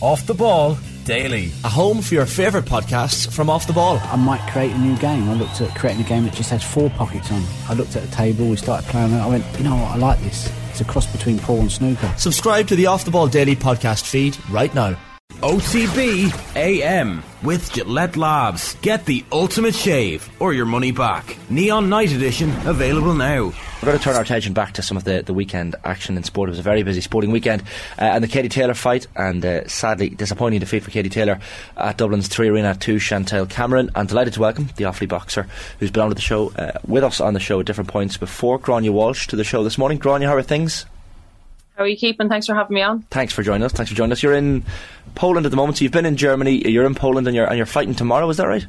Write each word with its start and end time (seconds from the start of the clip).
Off 0.00 0.26
the 0.26 0.34
Ball 0.34 0.78
Daily. 1.04 1.50
A 1.64 1.68
home 1.68 2.02
for 2.02 2.14
your 2.14 2.26
favourite 2.26 2.66
podcasts 2.66 3.30
from 3.32 3.50
Off 3.50 3.66
the 3.66 3.72
Ball. 3.72 3.98
I 4.04 4.16
might 4.16 4.40
create 4.52 4.72
a 4.72 4.78
new 4.78 4.96
game. 4.98 5.28
I 5.28 5.34
looked 5.34 5.60
at 5.60 5.74
creating 5.74 6.04
a 6.04 6.08
game 6.08 6.24
that 6.24 6.34
just 6.34 6.50
has 6.50 6.62
four 6.62 6.90
pockets 6.90 7.32
on. 7.32 7.42
I 7.68 7.74
looked 7.74 7.96
at 7.96 8.04
a 8.04 8.10
table, 8.10 8.48
we 8.48 8.56
started 8.56 8.88
playing 8.90 9.12
it. 9.12 9.18
I 9.18 9.26
went, 9.26 9.44
you 9.56 9.64
know 9.64 9.74
what, 9.74 9.90
I 9.90 9.96
like 9.96 10.20
this. 10.20 10.52
It's 10.70 10.80
a 10.80 10.84
cross 10.84 11.10
between 11.10 11.38
pool 11.38 11.60
and 11.60 11.72
snooker. 11.72 12.12
Subscribe 12.16 12.68
to 12.68 12.76
the 12.76 12.86
Off 12.86 13.04
the 13.04 13.10
Ball 13.10 13.26
Daily 13.26 13.56
podcast 13.56 14.06
feed 14.06 14.36
right 14.50 14.72
now. 14.74 14.96
OTB 15.42 16.56
AM 16.56 17.22
with 17.44 17.72
Gillette 17.72 18.16
Labs. 18.16 18.74
Get 18.82 19.04
the 19.04 19.24
ultimate 19.30 19.76
shave 19.76 20.28
or 20.40 20.52
your 20.52 20.66
money 20.66 20.90
back. 20.90 21.36
Neon 21.48 21.88
Night 21.88 22.10
Edition 22.10 22.52
available 22.66 23.14
now. 23.14 23.44
We're 23.44 23.86
going 23.86 23.96
to 23.96 24.02
turn 24.02 24.16
our 24.16 24.22
attention 24.22 24.52
back 24.52 24.72
to 24.74 24.82
some 24.82 24.96
of 24.96 25.04
the, 25.04 25.22
the 25.22 25.32
weekend 25.32 25.76
action 25.84 26.16
in 26.16 26.24
sport. 26.24 26.48
It 26.48 26.50
was 26.50 26.58
a 26.58 26.64
very 26.64 26.82
busy 26.82 27.00
sporting 27.00 27.30
weekend. 27.30 27.62
Uh, 27.96 28.06
and 28.06 28.24
the 28.24 28.26
Katie 28.26 28.48
Taylor 28.48 28.74
fight, 28.74 29.06
and 29.14 29.44
uh, 29.46 29.68
sadly, 29.68 30.08
disappointing 30.08 30.58
defeat 30.58 30.82
for 30.82 30.90
Katie 30.90 31.08
Taylor 31.08 31.38
at 31.76 31.96
Dublin's 31.96 32.26
Three 32.26 32.48
Arena 32.48 32.74
to 32.74 32.98
Chantelle 32.98 33.46
Cameron. 33.46 33.92
I'm 33.94 34.06
delighted 34.06 34.34
to 34.34 34.40
welcome 34.40 34.70
the 34.74 34.84
Offaly 34.84 35.08
boxer 35.08 35.46
who's 35.78 35.92
been 35.92 36.02
on 36.02 36.12
the 36.12 36.20
show, 36.20 36.50
uh, 36.56 36.80
with 36.84 37.04
us 37.04 37.20
on 37.20 37.34
the 37.34 37.40
show 37.40 37.60
at 37.60 37.66
different 37.66 37.90
points 37.90 38.16
before, 38.16 38.58
Gráinne 38.58 38.90
Walsh, 38.90 39.28
to 39.28 39.36
the 39.36 39.44
show 39.44 39.62
this 39.62 39.78
morning. 39.78 40.00
Gráinne, 40.00 40.26
how 40.26 40.34
are 40.34 40.42
things? 40.42 40.84
How 41.78 41.84
are 41.84 41.88
you 41.88 41.96
keeping? 41.96 42.28
Thanks 42.28 42.48
for 42.48 42.56
having 42.56 42.74
me 42.74 42.82
on. 42.82 43.02
Thanks 43.02 43.32
for 43.32 43.44
joining 43.44 43.62
us. 43.62 43.72
Thanks 43.72 43.88
for 43.88 43.96
joining 43.96 44.10
us. 44.10 44.20
You're 44.20 44.34
in 44.34 44.64
Poland 45.14 45.46
at 45.46 45.50
the 45.50 45.56
moment. 45.56 45.78
So 45.78 45.84
you've 45.84 45.92
been 45.92 46.06
in 46.06 46.16
Germany. 46.16 46.68
You're 46.68 46.86
in 46.86 46.96
Poland, 46.96 47.28
and 47.28 47.36
you're 47.36 47.46
and 47.46 47.56
you're 47.56 47.66
fighting 47.66 47.94
tomorrow. 47.94 48.28
Is 48.28 48.38
that 48.38 48.48
right? 48.48 48.66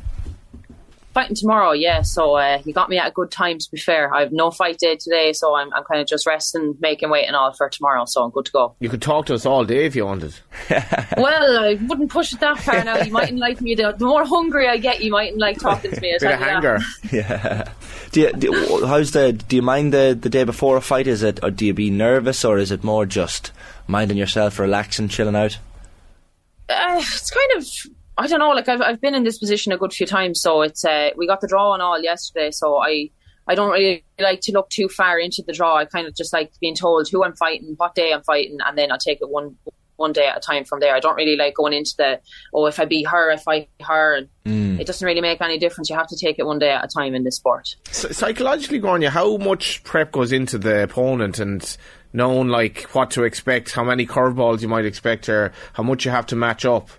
Fighting 1.20 1.36
tomorrow, 1.36 1.73
yeah. 1.73 2.02
So 2.02 2.36
uh, 2.36 2.62
you 2.64 2.72
got 2.72 2.88
me 2.88 2.98
at 2.98 3.09
a 3.09 3.12
good 3.12 3.30
time. 3.30 3.58
To 3.58 3.72
be 3.73 3.78
fair, 3.78 4.14
I 4.16 4.22
have 4.22 4.32
no 4.32 4.52
fight 4.52 4.78
day 4.78 4.96
today, 4.96 5.34
so 5.34 5.54
I'm 5.54 5.73
I'm 5.73 5.84
kind 5.84 6.00
of 6.00 6.08
just 6.08 6.26
resting, 6.26 6.78
making 6.80 7.09
weight 7.09 7.26
and 7.26 7.36
all 7.36 7.52
for 7.52 7.68
tomorrow. 7.68 8.05
So 8.05 8.23
I'm 8.23 8.30
good 8.30 8.45
to 8.45 8.52
go. 8.54 8.76
You 8.80 8.88
could 8.88 9.02
talk 9.02 9.26
to 9.26 9.34
us 9.34 9.45
all 9.45 9.66
day 9.66 9.86
if 9.86 9.98
you 9.98 10.05
wanted. 10.05 10.34
well, 11.18 11.59
I 11.59 11.73
wouldn't 11.73 12.09
push 12.09 12.32
it 12.32 12.40
that 12.40 12.59
far 12.59 12.86
now. 12.86 13.00
You 13.00 13.12
mightn't 13.12 13.38
like 13.38 13.59
me. 13.59 13.76
The, 13.76 13.92
the 13.98 14.05
more 14.05 14.23
hungry 14.23 14.70
I 14.70 14.78
get, 14.78 15.04
you 15.04 15.12
mightn't 15.12 15.42
like 15.42 15.59
talking 15.59 15.92
to 15.92 16.00
me. 16.00 16.16
Bit 16.17 16.31
of 16.31 16.40
hanger. 16.40 16.80
yeah. 17.12 17.70
Do 18.14 18.22
you, 18.22 18.31
do, 18.31 18.86
how's 18.88 19.12
the? 19.12 19.34
Do 19.34 19.58
you 19.58 19.62
mind 19.62 19.92
the 19.92 20.17
the 20.17 20.30
day 20.30 20.45
before 20.45 20.78
a 20.78 20.81
fight? 20.81 21.06
Is 21.06 21.22
it, 21.22 21.44
or 21.44 21.52
do 21.52 21.66
you 21.66 21.73
be 21.73 21.90
nervous, 21.90 22.45
or 22.45 22.59
is 22.59 22.72
it 22.72 22.81
more 22.81 23.06
just 23.06 23.52
minding 23.88 24.16
yourself, 24.16 24.58
relaxing, 24.58 25.09
chilling 25.09 25.36
out? 25.36 25.58
Uh, 26.70 26.95
it's 26.97 27.30
kind 27.30 27.52
of 27.58 27.66
I 28.20 28.28
don't 28.28 28.39
know. 28.39 28.50
Like 28.50 28.67
I've 28.67 28.81
I've 28.81 29.00
been 29.00 29.16
in 29.16 29.23
this 29.23 29.38
position 29.38 29.72
a 29.72 29.78
good 29.78 29.94
few 29.94 30.06
times, 30.06 30.42
so 30.42 30.62
it's 30.62 30.84
uh, 30.84 31.12
we 31.16 31.25
got 31.25 31.39
the 31.39 31.48
draw 31.48 31.73
and 31.73 31.81
all 31.81 32.02
yesterday. 32.02 32.52
So 32.52 32.78
I 32.78 33.09
I 33.48 33.56
don't 33.56 33.72
really 33.72 34.03
like 34.20 34.42
to 34.42 34.52
look 34.52 34.70
too 34.70 34.89
far 34.89 35.17
into 35.17 35.42
the 35.42 35.53
draw. 35.53 35.78
I 35.78 35.86
kind 35.86 36.06
of 36.06 36.16
just 36.16 36.34
like 36.34 36.52
being 36.59 36.75
told 36.75 37.08
who 37.09 37.23
I'm 37.23 37.36
fighting, 37.36 37.75
what 37.78 37.95
day 37.95 38.12
I'm 38.12 38.22
fighting, 38.23 38.58
and 38.66 38.78
then 38.78 38.92
I'll 38.92 38.97
take 38.97 39.20
it 39.22 39.30
one 39.30 39.56
one 39.95 40.12
day 40.12 40.28
at 40.28 40.38
a 40.38 40.42
time 40.42 40.66
from 40.66 40.81
there. 40.81 40.94
I 40.94 41.00
don't 41.00 41.16
really 41.16 41.38
like 41.38 41.56
going 41.56 41.72
into 41.72 41.94
the 41.97 42.20
oh 42.53 42.66
if 42.66 42.78
I 42.78 42.86
beat 42.86 43.08
her, 43.08 43.31
I 43.31 43.38
fight 43.38 43.70
her, 43.81 44.16
and 44.16 44.28
mm. 44.45 44.80
it 44.81 44.86
doesn't 44.86 45.06
really 45.06 45.22
make 45.22 45.40
any 45.40 45.58
difference. 45.58 45.90
You 45.90 45.95
have 45.95 46.08
to 46.08 46.17
take 46.17 46.40
it 46.40 46.45
one 46.45 46.59
day 46.59 46.72
at 46.72 46.84
a 46.84 46.88
time 46.90 47.16
in 47.16 47.23
this 47.23 47.38
sport. 47.38 47.78
So, 47.90 48.09
psychologically, 48.09 48.81
Gráinne, 48.81 49.08
how 49.08 49.38
much 49.38 49.81
prep 49.86 50.12
goes 50.12 50.34
into 50.34 50.58
the 50.58 50.84
opponent 50.84 51.40
and 51.40 51.78
knowing 52.12 52.50
like 52.50 52.84
what 52.92 53.12
to 53.12 53.23
expect, 53.23 53.72
how 53.72 53.86
many 53.86 54.06
curveballs 54.06 54.62
you 54.62 54.67
might 54.67 54.86
expect, 54.86 55.30
or 55.30 55.53
how 55.72 55.84
much 55.84 56.03
you 56.03 56.12
have 56.12 56.25
to 56.25 56.36
match 56.36 56.66
up? 56.66 56.90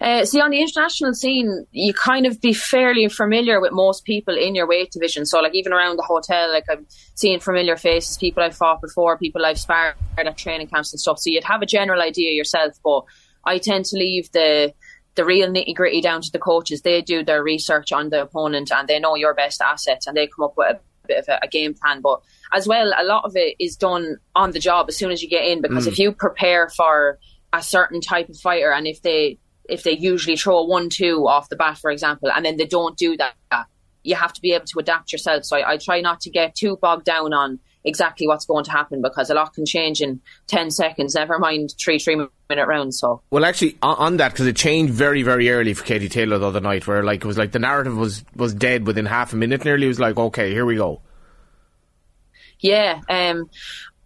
Uh, 0.00 0.24
see, 0.24 0.40
on 0.40 0.50
the 0.50 0.60
international 0.60 1.14
scene, 1.14 1.66
you 1.70 1.92
kind 1.94 2.26
of 2.26 2.40
be 2.40 2.52
fairly 2.52 3.08
familiar 3.08 3.60
with 3.60 3.72
most 3.72 4.04
people 4.04 4.36
in 4.36 4.54
your 4.54 4.66
weight 4.66 4.90
division. 4.90 5.24
So, 5.26 5.40
like, 5.40 5.54
even 5.54 5.72
around 5.72 5.96
the 5.96 6.02
hotel, 6.02 6.50
like, 6.50 6.64
I'm 6.70 6.86
seeing 7.14 7.38
familiar 7.38 7.76
faces, 7.76 8.18
people 8.18 8.42
I've 8.42 8.56
fought 8.56 8.80
before, 8.80 9.16
people 9.18 9.44
I've 9.44 9.60
sparred 9.60 9.94
at 10.18 10.36
training 10.36 10.68
camps 10.68 10.92
and 10.92 11.00
stuff. 11.00 11.18
So, 11.18 11.30
you'd 11.30 11.44
have 11.44 11.62
a 11.62 11.66
general 11.66 12.02
idea 12.02 12.32
yourself. 12.32 12.78
But 12.82 13.04
I 13.44 13.58
tend 13.58 13.84
to 13.86 13.96
leave 13.96 14.30
the 14.32 14.74
the 15.14 15.24
real 15.24 15.48
nitty 15.48 15.74
gritty 15.74 16.00
down 16.00 16.22
to 16.22 16.32
the 16.32 16.38
coaches. 16.38 16.82
They 16.82 17.02
do 17.02 17.22
their 17.22 17.42
research 17.42 17.92
on 17.92 18.08
the 18.08 18.22
opponent 18.22 18.72
and 18.72 18.88
they 18.88 18.98
know 18.98 19.14
your 19.14 19.34
best 19.34 19.60
assets 19.60 20.06
and 20.06 20.16
they 20.16 20.26
come 20.26 20.44
up 20.44 20.54
with 20.56 20.76
a 20.76 21.06
bit 21.06 21.18
of 21.18 21.28
a, 21.28 21.40
a 21.42 21.48
game 21.48 21.74
plan. 21.74 22.00
But 22.00 22.22
as 22.52 22.66
well, 22.66 22.92
a 22.96 23.04
lot 23.04 23.24
of 23.24 23.36
it 23.36 23.56
is 23.58 23.76
done 23.76 24.16
on 24.34 24.52
the 24.52 24.58
job 24.58 24.86
as 24.88 24.96
soon 24.96 25.10
as 25.10 25.22
you 25.22 25.28
get 25.28 25.44
in 25.44 25.60
because 25.60 25.84
mm. 25.84 25.92
if 25.92 25.98
you 25.98 26.12
prepare 26.12 26.68
for 26.70 27.18
a 27.52 27.62
certain 27.62 28.00
type 28.00 28.28
of 28.28 28.38
fighter 28.38 28.72
and 28.72 28.86
if 28.86 29.02
they 29.02 29.38
if 29.68 29.82
they 29.82 29.92
usually 29.92 30.36
throw 30.36 30.58
a 30.58 30.66
one 30.66 30.88
two 30.88 31.26
off 31.26 31.48
the 31.48 31.56
bat, 31.56 31.78
for 31.78 31.90
example, 31.90 32.30
and 32.30 32.44
then 32.44 32.56
they 32.56 32.66
don't 32.66 32.96
do 32.96 33.16
that, 33.16 33.34
you 34.02 34.14
have 34.16 34.32
to 34.32 34.40
be 34.40 34.52
able 34.52 34.66
to 34.66 34.78
adapt 34.78 35.12
yourself. 35.12 35.44
So 35.44 35.56
I, 35.56 35.72
I 35.72 35.76
try 35.76 36.00
not 36.00 36.20
to 36.22 36.30
get 36.30 36.54
too 36.54 36.76
bogged 36.76 37.04
down 37.04 37.32
on 37.32 37.60
exactly 37.84 38.26
what's 38.26 38.46
going 38.46 38.64
to 38.64 38.70
happen 38.70 39.02
because 39.02 39.30
a 39.30 39.34
lot 39.34 39.54
can 39.54 39.66
change 39.66 40.00
in 40.00 40.20
10 40.46 40.70
seconds, 40.70 41.14
never 41.14 41.38
mind 41.38 41.74
three 41.78 41.98
three 41.98 42.16
minute 42.48 42.66
rounds. 42.66 42.98
So, 42.98 43.22
well, 43.30 43.44
actually, 43.44 43.76
on 43.82 44.18
that, 44.18 44.32
because 44.32 44.46
it 44.46 44.56
changed 44.56 44.92
very, 44.92 45.22
very 45.22 45.50
early 45.50 45.74
for 45.74 45.84
Katie 45.84 46.08
Taylor 46.08 46.38
the 46.38 46.46
other 46.46 46.60
night, 46.60 46.86
where 46.86 47.02
like 47.02 47.24
it 47.24 47.26
was 47.26 47.38
like 47.38 47.52
the 47.52 47.58
narrative 47.58 47.96
was, 47.96 48.24
was 48.36 48.54
dead 48.54 48.86
within 48.86 49.06
half 49.06 49.32
a 49.32 49.36
minute 49.36 49.64
nearly. 49.64 49.86
It 49.86 49.88
was 49.88 50.00
like, 50.00 50.16
okay, 50.16 50.50
here 50.50 50.66
we 50.66 50.76
go. 50.76 51.00
Yeah, 52.60 53.00
um, 53.08 53.50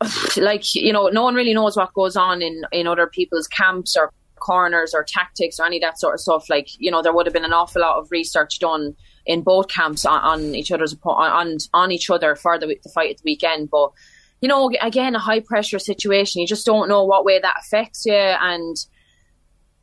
like 0.36 0.74
you 0.74 0.92
know, 0.92 1.08
no 1.08 1.22
one 1.22 1.34
really 1.34 1.54
knows 1.54 1.76
what 1.76 1.92
goes 1.92 2.16
on 2.16 2.42
in 2.42 2.62
in 2.72 2.86
other 2.86 3.06
people's 3.06 3.46
camps 3.46 3.96
or 3.96 4.12
corners 4.46 4.94
or 4.94 5.04
tactics 5.04 5.58
or 5.58 5.66
any 5.66 5.76
of 5.76 5.82
that 5.82 5.98
sort 5.98 6.14
of 6.14 6.20
stuff. 6.20 6.48
Like 6.48 6.68
you 6.78 6.90
know, 6.90 7.02
there 7.02 7.12
would 7.12 7.26
have 7.26 7.32
been 7.32 7.44
an 7.44 7.52
awful 7.52 7.82
lot 7.82 7.98
of 7.98 8.10
research 8.10 8.58
done 8.58 8.94
in 9.24 9.42
both 9.42 9.68
camps 9.68 10.06
on, 10.06 10.20
on 10.20 10.54
each 10.54 10.70
other's 10.70 10.96
on 11.04 11.58
on 11.74 11.92
each 11.92 12.10
other 12.10 12.36
for 12.36 12.58
the, 12.58 12.66
the 12.82 12.90
fight 12.90 13.10
at 13.10 13.16
the 13.18 13.24
weekend, 13.24 13.70
but. 13.70 13.90
You 14.42 14.48
know, 14.48 14.70
again, 14.82 15.14
a 15.14 15.18
high 15.18 15.40
pressure 15.40 15.78
situation. 15.78 16.42
You 16.42 16.46
just 16.46 16.66
don't 16.66 16.90
know 16.90 17.04
what 17.04 17.24
way 17.24 17.38
that 17.40 17.56
affects 17.58 18.04
you, 18.04 18.12
and 18.12 18.76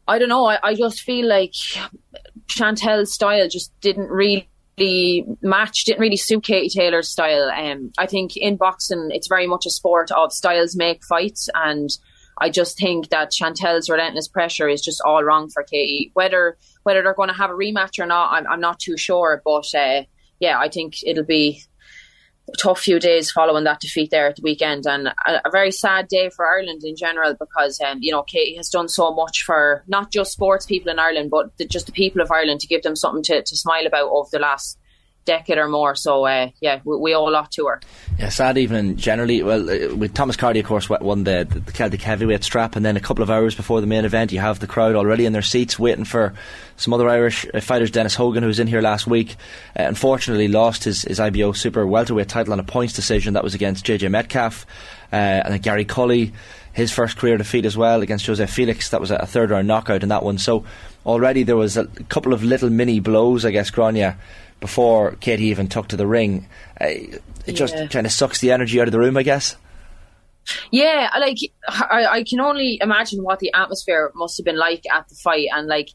I 0.07 0.19
don't 0.19 0.29
know. 0.29 0.45
I, 0.45 0.59
I 0.61 0.75
just 0.75 1.01
feel 1.01 1.27
like 1.27 1.55
Chantelle's 2.47 3.11
style 3.11 3.49
just 3.49 3.71
didn't 3.81 4.09
really 4.09 4.47
the 4.77 5.23
match 5.41 5.85
didn't 5.85 6.01
really 6.01 6.17
suit 6.17 6.43
Katie 6.43 6.69
Taylor's 6.69 7.09
style. 7.09 7.49
Um, 7.49 7.91
I 7.97 8.07
think 8.07 8.35
in 8.35 8.57
boxing, 8.57 9.09
it's 9.11 9.27
very 9.27 9.47
much 9.47 9.65
a 9.65 9.69
sport 9.69 10.11
of 10.11 10.33
styles 10.33 10.75
make 10.75 11.03
fights, 11.03 11.49
and 11.53 11.89
I 12.39 12.49
just 12.49 12.77
think 12.77 13.09
that 13.09 13.31
Chantelle's 13.31 13.89
relentless 13.89 14.27
pressure 14.27 14.67
is 14.67 14.81
just 14.81 15.01
all 15.05 15.23
wrong 15.23 15.49
for 15.49 15.63
Katie. 15.63 16.11
Whether 16.13 16.57
whether 16.83 17.01
they're 17.01 17.13
going 17.13 17.29
to 17.29 17.35
have 17.35 17.49
a 17.49 17.53
rematch 17.53 17.99
or 17.99 18.05
not, 18.05 18.33
I'm, 18.33 18.47
I'm 18.47 18.59
not 18.59 18.79
too 18.79 18.97
sure. 18.97 19.41
But 19.45 19.65
uh, 19.75 20.03
yeah, 20.39 20.59
I 20.59 20.69
think 20.69 20.95
it'll 21.03 21.23
be 21.23 21.63
a 22.49 22.57
tough 22.57 22.81
few 22.81 22.99
days 22.99 23.31
following 23.31 23.63
that 23.63 23.79
defeat 23.79 24.11
there 24.11 24.27
at 24.27 24.35
the 24.35 24.41
weekend, 24.41 24.85
and 24.85 25.07
a, 25.07 25.47
a 25.47 25.51
very 25.51 25.71
sad 25.71 26.07
day 26.07 26.29
for 26.29 26.45
Ireland 26.45 26.83
in 26.83 26.95
general 26.95 27.35
because 27.39 27.79
um, 27.85 27.99
you 28.01 28.11
know 28.11 28.23
Katie 28.23 28.57
has 28.57 28.69
done 28.69 28.89
so 28.89 29.13
much 29.13 29.43
for 29.43 29.83
not 29.87 30.11
just 30.11 30.33
sports 30.33 30.65
people 30.65 30.91
in 30.91 30.99
Ireland, 30.99 31.29
but 31.29 31.55
the, 31.57 31.65
just 31.65 31.85
the 31.85 31.91
people 31.91 32.21
of 32.21 32.31
Ireland 32.31 32.59
to 32.61 32.67
give 32.67 32.83
them 32.83 32.95
something 32.95 33.23
to, 33.23 33.43
to 33.43 33.55
smile 33.55 33.87
about 33.87 34.09
over 34.09 34.29
the 34.31 34.39
last 34.39 34.77
decade 35.25 35.57
or 35.57 35.67
more. 35.67 35.95
So 35.95 36.25
uh, 36.25 36.49
yeah, 36.61 36.81
we, 36.83 36.97
we, 36.97 37.15
owe 37.15 37.27
a 37.27 37.29
lot 37.29 37.51
to 37.51 37.65
her. 37.67 37.81
Yeah, 38.17 38.29
sad 38.29 38.57
evening 38.57 38.97
generally. 38.97 39.43
Well, 39.43 39.69
uh, 39.69 39.95
with 39.95 40.13
Thomas 40.13 40.35
Carty, 40.35 40.59
of 40.59 40.65
course, 40.65 40.89
won 40.89 41.23
the, 41.23 41.47
the 41.49 41.71
Celtic 41.71 42.01
heavyweight 42.01 42.43
strap, 42.43 42.75
and 42.75 42.85
then 42.85 42.97
a 42.97 42.99
couple 42.99 43.23
of 43.23 43.29
hours 43.29 43.55
before 43.55 43.81
the 43.81 43.87
main 43.87 44.05
event, 44.05 44.31
you 44.31 44.39
have 44.39 44.59
the 44.59 44.67
crowd 44.67 44.95
already 44.95 45.25
in 45.25 45.33
their 45.33 45.41
seats 45.41 45.79
waiting 45.79 46.05
for 46.05 46.33
some 46.77 46.93
other 46.93 47.09
Irish 47.09 47.45
uh, 47.53 47.59
fighters. 47.59 47.91
Dennis 47.91 48.15
Hogan, 48.15 48.43
who 48.43 48.47
was 48.47 48.59
in 48.59 48.67
here 48.67 48.81
last 48.81 49.07
week, 49.07 49.35
uh, 49.77 49.83
unfortunately 49.83 50.47
lost 50.47 50.83
his, 50.83 51.03
his 51.03 51.19
IBO 51.19 51.51
Super 51.51 51.85
welterweight 51.85 52.29
title 52.29 52.53
on 52.53 52.59
a 52.59 52.63
points 52.63 52.93
decision. 52.93 53.33
That 53.33 53.43
was 53.43 53.55
against 53.55 53.85
JJ 53.85 54.09
Metcalf, 54.11 54.65
uh, 55.11 55.15
and 55.15 55.53
then 55.53 55.61
Gary 55.61 55.85
Cully. 55.85 56.33
His 56.73 56.91
first 56.91 57.17
career 57.17 57.37
defeat 57.37 57.65
as 57.65 57.77
well 57.77 58.01
against 58.01 58.25
Jose 58.25 58.43
Felix. 58.47 58.89
That 58.89 58.99
was 58.99 59.11
a 59.11 59.27
third 59.27 59.51
round 59.51 59.67
knockout 59.67 60.01
in 60.01 60.09
that 60.09 60.23
one. 60.23 60.39
So 60.39 60.65
already 61.05 61.43
there 61.43 61.55
was 61.55 61.77
a 61.77 61.85
couple 62.09 62.33
of 62.33 62.43
little 62.43 62.69
mini 62.69 62.99
blows, 62.99 63.45
I 63.45 63.51
guess, 63.51 63.71
Gráinne, 63.71 64.15
before 64.59 65.13
Katie 65.19 65.45
even 65.45 65.67
took 65.67 65.89
to 65.89 65.97
the 65.97 66.07
ring. 66.07 66.47
Uh, 66.79 66.87
it 67.45 67.53
just 67.53 67.75
yeah. 67.75 67.87
kind 67.87 68.05
of 68.05 68.11
sucks 68.11 68.39
the 68.39 68.51
energy 68.51 68.79
out 68.79 68.87
of 68.87 68.91
the 68.91 68.99
room, 68.99 69.17
I 69.17 69.23
guess. 69.23 69.55
Yeah, 70.71 71.09
like 71.19 71.37
I, 71.67 72.05
I, 72.05 72.23
can 72.23 72.41
only 72.41 72.77
imagine 72.81 73.23
what 73.23 73.39
the 73.39 73.53
atmosphere 73.53 74.11
must 74.13 74.37
have 74.37 74.45
been 74.45 74.57
like 74.57 74.83
at 74.91 75.07
the 75.07 75.15
fight, 75.15 75.47
and 75.53 75.67
like 75.67 75.89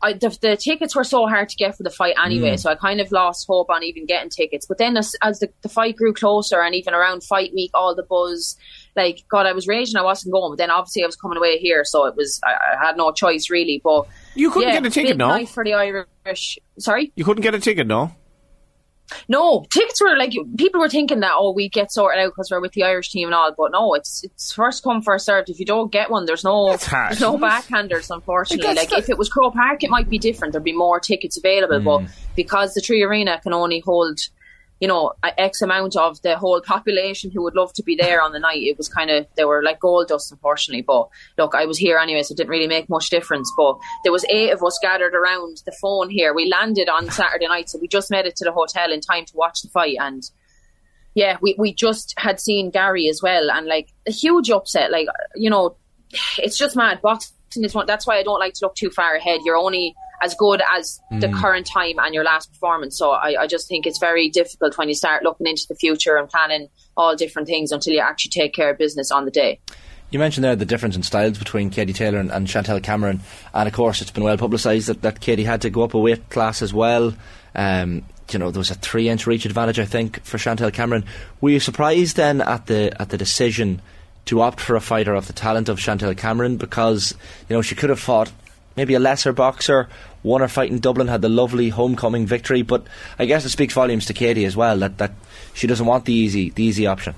I, 0.00 0.12
the, 0.12 0.36
the, 0.40 0.56
tickets 0.56 0.94
were 0.94 1.02
so 1.02 1.26
hard 1.26 1.48
to 1.48 1.56
get 1.56 1.76
for 1.76 1.82
the 1.82 1.90
fight 1.90 2.14
anyway, 2.22 2.52
mm. 2.52 2.60
so 2.60 2.70
I 2.70 2.74
kind 2.74 3.00
of 3.00 3.10
lost 3.10 3.46
hope 3.46 3.70
on 3.70 3.82
even 3.82 4.06
getting 4.06 4.28
tickets. 4.28 4.66
But 4.66 4.78
then, 4.78 4.96
as, 4.96 5.16
as 5.22 5.40
the, 5.40 5.48
the, 5.62 5.68
fight 5.68 5.96
grew 5.96 6.12
closer, 6.12 6.60
and 6.60 6.74
even 6.74 6.94
around 6.94 7.24
fight 7.24 7.52
week, 7.54 7.70
all 7.74 7.94
the 7.94 8.02
buzz, 8.02 8.56
like 8.94 9.24
God, 9.28 9.46
I 9.46 9.52
was 9.52 9.66
raging. 9.66 9.96
I 9.96 10.02
wasn't 10.02 10.32
going, 10.32 10.52
but 10.52 10.58
then 10.58 10.70
obviously 10.70 11.02
I 11.02 11.06
was 11.06 11.16
coming 11.16 11.38
away 11.38 11.58
here, 11.58 11.84
so 11.84 12.04
it 12.04 12.14
was 12.14 12.40
I, 12.44 12.52
I 12.74 12.86
had 12.86 12.96
no 12.96 13.12
choice 13.12 13.50
really. 13.50 13.80
But 13.82 14.06
you 14.34 14.50
couldn't 14.50 14.68
yeah, 14.68 14.80
get 14.80 14.86
a 14.86 14.90
ticket, 14.90 15.16
no? 15.16 15.44
for 15.46 15.64
the 15.64 15.74
Irish. 15.74 16.58
Sorry, 16.78 17.12
you 17.16 17.24
couldn't 17.24 17.42
get 17.42 17.54
a 17.54 17.60
ticket, 17.60 17.86
no. 17.86 18.12
No, 19.28 19.66
tickets 19.70 20.00
were 20.00 20.16
like 20.16 20.32
people 20.56 20.80
were 20.80 20.88
thinking 20.88 21.20
that 21.20 21.32
oh 21.34 21.52
we 21.52 21.68
get 21.68 21.92
sorted 21.92 22.24
out 22.24 22.30
because 22.30 22.50
we're 22.50 22.60
with 22.60 22.72
the 22.72 22.84
Irish 22.84 23.10
team 23.10 23.28
and 23.28 23.34
all, 23.34 23.52
but 23.56 23.70
no, 23.72 23.94
it's 23.94 24.24
it's 24.24 24.52
first 24.52 24.82
come 24.82 25.02
first 25.02 25.26
served. 25.26 25.50
If 25.50 25.60
you 25.60 25.66
don't 25.66 25.92
get 25.92 26.10
one, 26.10 26.24
there's 26.24 26.42
no 26.42 26.68
there's 26.68 27.20
no 27.20 27.38
backhanders. 27.38 28.10
Unfortunately, 28.10 28.74
like 28.74 28.92
if 28.92 29.10
it 29.10 29.18
was 29.18 29.28
Croke 29.28 29.54
Park, 29.54 29.84
it 29.84 29.90
might 29.90 30.08
be 30.08 30.18
different. 30.18 30.52
There'd 30.52 30.64
be 30.64 30.72
more 30.72 31.00
tickets 31.00 31.36
available, 31.36 31.78
mm. 31.78 31.84
but 31.84 32.14
because 32.34 32.74
the 32.74 32.80
3Arena 32.80 33.40
can 33.42 33.52
only 33.52 33.80
hold 33.80 34.20
you 34.80 34.88
know, 34.88 35.12
X 35.22 35.62
amount 35.62 35.96
of 35.96 36.20
the 36.22 36.36
whole 36.36 36.60
population 36.60 37.30
who 37.30 37.42
would 37.42 37.54
love 37.54 37.72
to 37.74 37.82
be 37.82 37.94
there 37.94 38.20
on 38.20 38.32
the 38.32 38.40
night. 38.40 38.62
It 38.62 38.76
was 38.76 38.88
kind 38.88 39.10
of, 39.10 39.26
they 39.36 39.44
were 39.44 39.62
like 39.62 39.80
gold 39.80 40.08
dust, 40.08 40.32
unfortunately. 40.32 40.82
But 40.82 41.08
look, 41.38 41.54
I 41.54 41.64
was 41.64 41.78
here 41.78 41.96
anyway, 41.96 42.22
so 42.22 42.32
it 42.32 42.36
didn't 42.36 42.50
really 42.50 42.66
make 42.66 42.88
much 42.88 43.08
difference. 43.08 43.50
But 43.56 43.78
there 44.02 44.12
was 44.12 44.24
eight 44.28 44.50
of 44.50 44.62
us 44.62 44.78
gathered 44.82 45.14
around 45.14 45.62
the 45.64 45.72
phone 45.80 46.10
here. 46.10 46.34
We 46.34 46.50
landed 46.50 46.88
on 46.88 47.10
Saturday 47.10 47.46
night, 47.46 47.70
so 47.70 47.78
we 47.78 47.88
just 47.88 48.10
made 48.10 48.26
it 48.26 48.36
to 48.36 48.44
the 48.44 48.52
hotel 48.52 48.92
in 48.92 49.00
time 49.00 49.24
to 49.26 49.36
watch 49.36 49.62
the 49.62 49.68
fight. 49.68 49.96
And 50.00 50.28
yeah, 51.14 51.38
we, 51.40 51.54
we 51.56 51.72
just 51.72 52.12
had 52.18 52.40
seen 52.40 52.70
Gary 52.70 53.08
as 53.08 53.20
well. 53.22 53.50
And 53.50 53.66
like 53.66 53.92
a 54.06 54.10
huge 54.10 54.50
upset, 54.50 54.90
like, 54.90 55.06
you 55.36 55.50
know, 55.50 55.76
it's 56.36 56.58
just 56.58 56.76
mad. 56.76 57.00
Boxing 57.00 57.64
is 57.64 57.74
one, 57.74 57.86
that's 57.86 58.06
why 58.06 58.18
I 58.18 58.24
don't 58.24 58.40
like 58.40 58.54
to 58.54 58.64
look 58.64 58.74
too 58.74 58.90
far 58.90 59.14
ahead. 59.14 59.40
You're 59.44 59.56
only, 59.56 59.94
as 60.24 60.34
good 60.34 60.62
as 60.74 61.00
mm. 61.12 61.20
the 61.20 61.28
current 61.28 61.66
time 61.66 61.98
and 61.98 62.14
your 62.14 62.24
last 62.24 62.50
performance. 62.52 62.96
So 62.96 63.10
I, 63.10 63.42
I, 63.42 63.46
just 63.46 63.68
think 63.68 63.86
it's 63.86 63.98
very 63.98 64.30
difficult 64.30 64.78
when 64.78 64.88
you 64.88 64.94
start 64.94 65.22
looking 65.22 65.46
into 65.46 65.66
the 65.68 65.74
future 65.74 66.16
and 66.16 66.28
planning 66.28 66.68
all 66.96 67.14
different 67.14 67.46
things 67.46 67.72
until 67.72 67.92
you 67.92 68.00
actually 68.00 68.30
take 68.30 68.54
care 68.54 68.70
of 68.70 68.78
business 68.78 69.10
on 69.10 69.24
the 69.24 69.30
day. 69.30 69.60
You 70.10 70.18
mentioned 70.18 70.44
there 70.44 70.56
the 70.56 70.64
difference 70.64 70.96
in 70.96 71.02
styles 71.02 71.38
between 71.38 71.70
Katie 71.70 71.92
Taylor 71.92 72.18
and, 72.18 72.30
and 72.30 72.48
Chantelle 72.48 72.80
Cameron, 72.80 73.20
and 73.52 73.66
of 73.68 73.74
course 73.74 74.00
it's 74.00 74.10
been 74.10 74.24
well 74.24 74.36
publicised 74.36 74.88
that, 74.88 75.02
that 75.02 75.20
Katie 75.20 75.44
had 75.44 75.62
to 75.62 75.70
go 75.70 75.82
up 75.82 75.94
a 75.94 75.98
weight 75.98 76.30
class 76.30 76.62
as 76.62 76.72
well. 76.72 77.14
Um, 77.54 78.04
you 78.30 78.38
know, 78.38 78.50
there 78.50 78.60
was 78.60 78.70
a 78.70 78.74
three-inch 78.74 79.26
reach 79.26 79.44
advantage, 79.44 79.78
I 79.78 79.84
think, 79.84 80.22
for 80.24 80.38
Chantelle 80.38 80.70
Cameron. 80.70 81.04
Were 81.40 81.50
you 81.50 81.60
surprised 81.60 82.16
then 82.16 82.40
at 82.40 82.66
the 82.66 82.94
at 83.00 83.10
the 83.10 83.18
decision 83.18 83.82
to 84.26 84.40
opt 84.40 84.60
for 84.60 84.76
a 84.76 84.80
fighter 84.80 85.14
of 85.14 85.26
the 85.26 85.32
talent 85.32 85.68
of 85.68 85.80
Chantelle 85.80 86.14
Cameron 86.14 86.56
because 86.56 87.14
you 87.48 87.56
know 87.56 87.62
she 87.62 87.74
could 87.74 87.90
have 87.90 88.00
fought 88.00 88.32
maybe 88.76 88.94
a 88.94 89.00
lesser 89.00 89.32
boxer, 89.32 89.88
won 90.22 90.40
her 90.40 90.48
fight 90.48 90.70
in 90.70 90.78
Dublin, 90.78 91.08
had 91.08 91.22
the 91.22 91.28
lovely 91.28 91.68
homecoming 91.68 92.26
victory. 92.26 92.62
But 92.62 92.86
I 93.18 93.26
guess 93.26 93.44
it 93.44 93.50
speaks 93.50 93.74
volumes 93.74 94.06
to 94.06 94.14
Katie 94.14 94.44
as 94.44 94.56
well 94.56 94.78
that, 94.78 94.98
that 94.98 95.12
she 95.52 95.66
doesn't 95.66 95.86
want 95.86 96.04
the 96.04 96.12
easy 96.12 96.50
the 96.50 96.64
easy 96.64 96.86
option. 96.86 97.14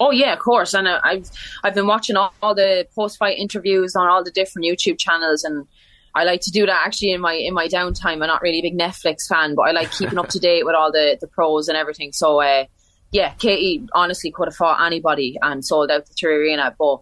Oh 0.00 0.10
yeah, 0.10 0.32
of 0.32 0.38
course. 0.40 0.74
And 0.74 0.88
uh, 0.88 1.00
I've 1.02 1.30
I've 1.62 1.74
been 1.74 1.86
watching 1.86 2.16
all, 2.16 2.34
all 2.42 2.54
the 2.54 2.86
post 2.94 3.18
fight 3.18 3.38
interviews 3.38 3.94
on 3.96 4.08
all 4.08 4.24
the 4.24 4.30
different 4.30 4.66
YouTube 4.66 4.98
channels, 4.98 5.44
and 5.44 5.66
I 6.14 6.24
like 6.24 6.40
to 6.42 6.50
do 6.50 6.66
that 6.66 6.82
actually 6.86 7.12
in 7.12 7.20
my 7.20 7.34
in 7.34 7.54
my 7.54 7.68
downtime. 7.68 8.14
I'm 8.14 8.18
not 8.20 8.42
really 8.42 8.58
a 8.58 8.62
big 8.62 8.78
Netflix 8.78 9.26
fan, 9.28 9.54
but 9.54 9.62
I 9.62 9.70
like 9.70 9.92
keeping 9.92 10.18
up 10.18 10.28
to 10.30 10.38
date 10.40 10.64
with 10.64 10.74
all 10.74 10.90
the 10.90 11.16
the 11.20 11.28
pros 11.28 11.68
and 11.68 11.76
everything. 11.76 12.12
So 12.12 12.40
uh, 12.40 12.66
yeah, 13.12 13.34
Katie 13.34 13.86
honestly 13.94 14.32
could 14.32 14.48
have 14.48 14.56
fought 14.56 14.84
anybody 14.84 15.38
and 15.40 15.64
sold 15.64 15.90
out 15.90 16.06
the 16.06 16.26
Arena, 16.26 16.74
but 16.76 17.00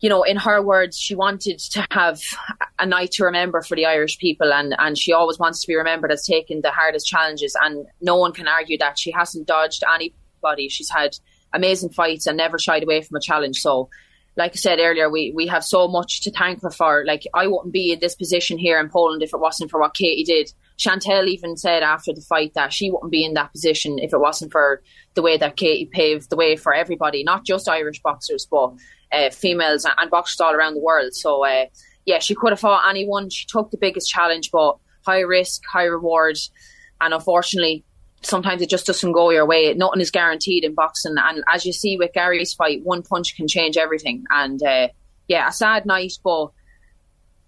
you 0.00 0.08
know, 0.08 0.22
in 0.22 0.36
her 0.38 0.62
words, 0.62 0.98
she 0.98 1.14
wanted 1.14 1.58
to 1.58 1.86
have 1.90 2.20
a 2.78 2.86
night 2.86 3.12
to 3.12 3.24
remember 3.24 3.60
for 3.60 3.74
the 3.76 3.86
Irish 3.86 4.18
people, 4.18 4.52
and, 4.52 4.74
and 4.78 4.96
she 4.96 5.12
always 5.12 5.38
wants 5.38 5.60
to 5.60 5.66
be 5.66 5.76
remembered 5.76 6.10
as 6.10 6.24
taking 6.24 6.62
the 6.62 6.70
hardest 6.70 7.06
challenges. 7.06 7.54
And 7.60 7.86
no 8.00 8.16
one 8.16 8.32
can 8.32 8.48
argue 8.48 8.78
that 8.78 8.98
she 8.98 9.10
hasn't 9.10 9.46
dodged 9.46 9.84
anybody. 9.94 10.68
She's 10.68 10.90
had 10.90 11.18
amazing 11.52 11.90
fights 11.90 12.26
and 12.26 12.38
never 12.38 12.58
shied 12.58 12.82
away 12.82 13.02
from 13.02 13.16
a 13.16 13.20
challenge. 13.20 13.58
So, 13.58 13.90
like 14.36 14.52
I 14.52 14.56
said 14.56 14.78
earlier, 14.78 15.10
we, 15.10 15.32
we 15.34 15.48
have 15.48 15.64
so 15.64 15.86
much 15.86 16.22
to 16.22 16.30
thank 16.30 16.62
her 16.62 16.70
for. 16.70 17.04
Like, 17.06 17.24
I 17.34 17.46
wouldn't 17.46 17.72
be 17.72 17.92
in 17.92 18.00
this 18.00 18.14
position 18.14 18.56
here 18.56 18.80
in 18.80 18.88
Poland 18.88 19.22
if 19.22 19.34
it 19.34 19.40
wasn't 19.40 19.70
for 19.70 19.80
what 19.80 19.92
Katie 19.92 20.24
did. 20.24 20.50
Chantelle 20.78 21.28
even 21.28 21.58
said 21.58 21.82
after 21.82 22.14
the 22.14 22.22
fight 22.22 22.54
that 22.54 22.72
she 22.72 22.90
wouldn't 22.90 23.12
be 23.12 23.22
in 23.22 23.34
that 23.34 23.52
position 23.52 23.98
if 23.98 24.14
it 24.14 24.20
wasn't 24.20 24.50
for 24.50 24.82
the 25.12 25.20
way 25.20 25.36
that 25.36 25.56
Katie 25.56 25.90
paved 25.92 26.30
the 26.30 26.36
way 26.36 26.56
for 26.56 26.72
everybody, 26.72 27.22
not 27.22 27.44
just 27.44 27.68
Irish 27.68 28.00
boxers, 28.00 28.46
but 28.50 28.72
uh, 29.12 29.30
females 29.30 29.86
and 29.98 30.10
boxers 30.10 30.40
all 30.40 30.54
around 30.54 30.74
the 30.74 30.80
world. 30.80 31.14
So 31.14 31.44
uh, 31.44 31.66
yeah, 32.06 32.18
she 32.18 32.34
could 32.34 32.50
have 32.50 32.60
fought 32.60 32.88
anyone. 32.88 33.30
She 33.30 33.46
took 33.46 33.70
the 33.70 33.76
biggest 33.76 34.10
challenge, 34.10 34.50
but 34.50 34.78
high 35.04 35.20
risk, 35.20 35.62
high 35.70 35.84
reward, 35.84 36.38
and 37.00 37.14
unfortunately, 37.14 37.84
sometimes 38.22 38.62
it 38.62 38.70
just 38.70 38.86
doesn't 38.86 39.12
go 39.12 39.30
your 39.30 39.46
way. 39.46 39.72
Nothing 39.74 40.00
is 40.00 40.10
guaranteed 40.10 40.64
in 40.64 40.74
boxing, 40.74 41.16
and 41.18 41.44
as 41.52 41.64
you 41.64 41.72
see 41.72 41.96
with 41.96 42.12
Gary's 42.12 42.54
fight, 42.54 42.80
one 42.82 43.02
punch 43.02 43.36
can 43.36 43.48
change 43.48 43.76
everything. 43.76 44.24
And 44.30 44.62
uh, 44.62 44.88
yeah, 45.28 45.48
a 45.48 45.52
sad 45.52 45.86
night, 45.86 46.12
but 46.22 46.50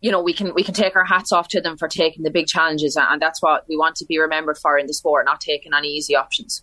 you 0.00 0.10
know 0.10 0.22
we 0.22 0.32
can 0.32 0.54
we 0.54 0.64
can 0.64 0.74
take 0.74 0.96
our 0.96 1.04
hats 1.04 1.32
off 1.32 1.48
to 1.48 1.60
them 1.60 1.76
for 1.76 1.88
taking 1.88 2.22
the 2.22 2.30
big 2.30 2.46
challenges, 2.46 2.96
and 2.96 3.22
that's 3.22 3.42
what 3.42 3.64
we 3.68 3.76
want 3.76 3.96
to 3.96 4.06
be 4.06 4.18
remembered 4.18 4.58
for 4.58 4.78
in 4.78 4.86
the 4.86 4.94
sport, 4.94 5.26
not 5.26 5.40
taking 5.40 5.72
any 5.74 5.88
easy 5.88 6.16
options 6.16 6.62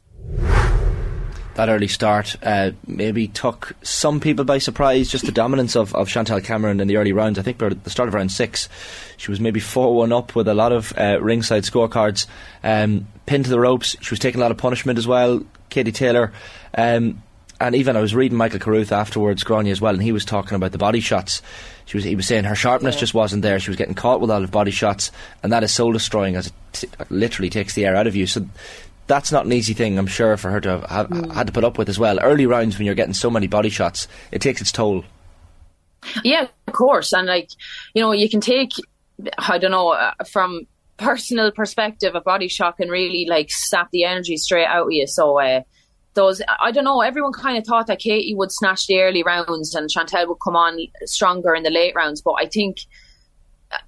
that 1.60 1.68
early 1.68 1.90
start 1.90 2.38
uh, 2.42 2.72
maybe 2.88 3.28
took 3.28 3.76
some 3.82 4.22
people 4.22 4.46
by 4.46 4.60
surprise. 4.60 5.10
Just 5.10 5.26
the 5.26 5.32
dominance 5.34 5.76
of, 5.76 5.94
of 5.94 6.08
Chantelle 6.08 6.40
Cameron 6.40 6.80
in 6.80 6.88
the 6.88 6.96
early 6.96 7.12
rounds. 7.12 7.38
I 7.38 7.42
think 7.42 7.62
at 7.62 7.84
the 7.84 7.90
start 7.90 8.08
of 8.08 8.14
round 8.14 8.32
six, 8.32 8.70
she 9.18 9.30
was 9.30 9.42
maybe 9.42 9.60
4 9.60 9.94
1 9.94 10.14
up 10.14 10.38
with 10.38 10.48
a 10.48 10.54
lot 10.54 10.72
of 10.72 10.94
uh, 10.98 11.20
ringside 11.22 11.64
scorecards. 11.64 12.28
Um, 12.64 13.08
pinned 13.26 13.44
to 13.44 13.52
the 13.52 13.60
ropes. 13.60 13.98
She 14.00 14.12
was 14.12 14.20
taking 14.20 14.40
a 14.40 14.42
lot 14.42 14.52
of 14.52 14.58
punishment 14.58 14.98
as 14.98 15.06
well. 15.06 15.44
Katie 15.70 15.92
Taylor. 15.92 16.32
Um, 16.76 17.22
and 17.60 17.76
even 17.76 17.98
I 17.98 18.02
was 18.02 18.16
reading 18.16 18.38
Michael 18.38 18.60
Carruth 18.60 18.94
afterwards, 18.94 19.44
Gráinne 19.44 19.70
as 19.70 19.82
well, 19.82 19.94
and 19.94 20.02
he 20.02 20.14
was 20.14 20.24
talking 20.24 20.56
about 20.56 20.72
the 20.72 20.78
body 20.78 21.02
shots. 21.02 21.42
She 21.88 21.98
was, 21.98 22.06
he 22.06 22.16
was 22.16 22.26
saying 22.26 22.46
her 22.46 22.56
sharpness 22.56 22.96
yeah. 22.96 23.02
just 23.02 23.14
wasn't 23.14 23.42
there. 23.42 23.60
She 23.60 23.70
was 23.70 23.76
getting 23.76 23.96
caught 23.96 24.22
with 24.22 24.30
a 24.30 24.34
lot 24.34 24.44
of 24.44 24.52
body 24.52 24.72
shots, 24.72 25.12
and 25.44 25.52
that 25.52 25.64
is 25.64 25.74
soul 25.74 25.92
destroying 25.92 26.38
as 26.38 26.48
it 26.48 26.54
t- 26.72 26.88
literally 27.10 27.50
takes 27.50 27.74
the 27.74 27.86
air 27.86 27.98
out 27.98 28.08
of 28.08 28.16
you. 28.16 28.28
So 28.28 28.48
that's 29.10 29.32
not 29.32 29.46
an 29.46 29.52
easy 29.52 29.74
thing, 29.74 29.98
I'm 29.98 30.08
sure, 30.08 30.38
for 30.38 30.52
her 30.52 30.62
to 30.62 30.88
have 30.88 31.10
mm. 31.10 31.34
had 31.34 31.48
to 31.48 31.54
put 31.54 31.66
up 31.66 31.78
with 31.78 31.90
as 31.90 32.00
well. 32.00 32.20
Early 32.20 32.46
rounds, 32.46 32.78
when 32.78 32.86
you're 32.86 32.96
getting 32.96 33.16
so 33.16 33.30
many 33.30 33.48
body 33.48 33.70
shots, 33.70 34.08
it 34.32 34.40
takes 34.40 34.62
its 34.62 34.72
toll. 34.72 35.04
Yeah, 36.24 36.48
of 36.68 36.74
course, 36.74 37.12
and 37.12 37.28
like 37.28 37.50
you 37.94 38.02
know, 38.02 38.14
you 38.14 38.30
can 38.30 38.40
take, 38.40 38.70
I 39.38 39.58
don't 39.58 39.72
know, 39.72 39.90
uh, 39.90 40.14
from 40.32 40.68
personal 40.98 41.52
perspective, 41.52 42.16
a 42.16 42.22
body 42.22 42.48
shot 42.48 42.78
can 42.78 42.90
really 42.90 43.26
like 43.28 43.50
sap 43.52 43.90
the 43.92 44.06
energy 44.06 44.38
straight 44.38 44.68
out 44.68 44.86
of 44.86 44.92
you. 44.92 45.06
So. 45.08 45.40
Uh, 45.40 45.62
those 46.16 46.42
I 46.60 46.72
don't 46.72 46.84
know. 46.84 47.02
Everyone 47.02 47.32
kind 47.32 47.58
of 47.58 47.66
thought 47.66 47.86
that 47.88 48.00
Katie 48.00 48.34
would 48.36 48.52
snatch 48.52 48.88
the 48.88 49.00
early 49.00 49.22
rounds 49.22 49.76
and 49.76 49.90
Chantelle 49.90 50.28
would 50.28 50.40
come 50.44 50.56
on 50.56 50.80
stronger 51.06 51.54
in 51.54 51.62
the 51.62 51.70
late 51.70 51.94
rounds, 51.96 52.20
but 52.20 52.34
I 52.34 52.48
think 52.48 52.78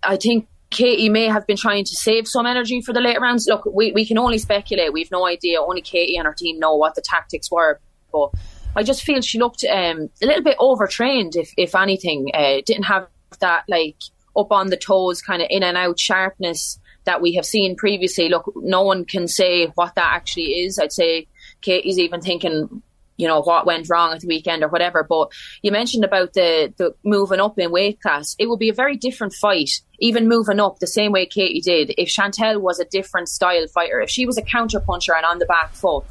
I 0.04 0.18
think 0.18 0.48
Katie 0.72 1.10
may 1.10 1.26
have 1.26 1.46
been 1.46 1.58
trying 1.58 1.84
to 1.84 1.96
save 1.96 2.28
some 2.28 2.46
energy 2.46 2.82
for 2.82 2.94
the 2.94 3.02
later 3.02 3.20
rounds. 3.20 3.46
Look, 3.48 3.66
we, 3.66 3.92
we 3.92 4.06
can 4.06 4.18
only 4.18 4.38
speculate. 4.38 4.94
We've 4.94 5.12
no 5.12 5.28
idea. 5.28 5.62
Only 5.62 5.82
Katie 5.82 6.18
and 6.18 6.26
her 6.26 6.34
team 6.34 6.60
know 6.60 6.76
what 6.76 6.96
the 6.96 7.02
tactics 7.02 7.52
were. 7.52 7.80
But 8.12 8.32
I 8.76 8.84
just 8.84 9.04
feel 9.04 9.22
she 9.22 9.38
looked 9.38 9.66
um, 9.70 10.10
a 10.22 10.26
little 10.26 10.44
bit 10.44 10.56
overtrained, 10.60 11.36
if 11.36 11.52
if 11.58 11.76
anything. 11.76 12.32
Uh, 12.34 12.62
didn't 12.66 12.86
have 12.86 13.08
that 13.42 13.66
like 13.68 13.98
up 14.36 14.52
on 14.52 14.70
the 14.70 14.78
toes, 14.78 15.22
kind 15.22 15.42
of 15.42 15.48
in 15.52 15.62
and 15.62 15.78
out 15.78 16.00
sharpness 16.00 16.80
that 17.04 17.22
we 17.22 17.34
have 17.34 17.46
seen 17.46 17.76
previously. 17.76 18.30
Look, 18.30 18.52
no 18.56 18.82
one 18.84 19.06
can 19.06 19.28
say 19.28 19.68
what 19.76 19.96
that 19.96 20.14
actually 20.14 20.64
is. 20.64 20.80
I'd 20.80 20.94
say 20.94 21.28
Katie's 21.62 22.00
even 22.00 22.22
thinking 22.22 22.82
you 23.22 23.28
know 23.28 23.40
what 23.40 23.68
went 23.68 23.88
wrong 23.88 24.14
at 24.14 24.22
the 24.22 24.28
weekend 24.28 24.64
or 24.64 24.68
whatever. 24.68 25.06
But 25.08 25.32
you 25.62 25.72
mentioned 25.72 26.04
about 26.04 26.34
the 26.34 26.74
the 26.78 26.96
moving 27.06 27.40
up 27.40 27.60
in 27.60 27.72
weight 27.72 28.02
class. 28.02 28.36
It 28.40 28.50
would 28.50 28.58
be 28.58 28.70
a 28.70 28.74
very 28.74 28.98
different 28.98 29.34
fight, 29.34 29.70
even 30.00 30.28
moving 30.28 30.60
up 30.60 30.80
the 30.80 30.88
same 30.88 31.12
way 31.12 31.28
Katie 31.28 31.62
did. 31.62 31.94
If 32.00 32.10
Chantelle 32.10 32.60
was 32.60 32.80
a 32.80 32.86
different 32.86 33.30
style 33.30 33.68
fighter, 33.68 34.02
if 34.02 34.10
she 34.10 34.26
was 34.26 34.40
a 34.40 34.42
counter 34.42 34.80
puncher 34.80 35.14
and 35.16 35.24
on 35.24 35.38
the 35.38 35.46
back 35.46 35.74
foot, 35.74 36.04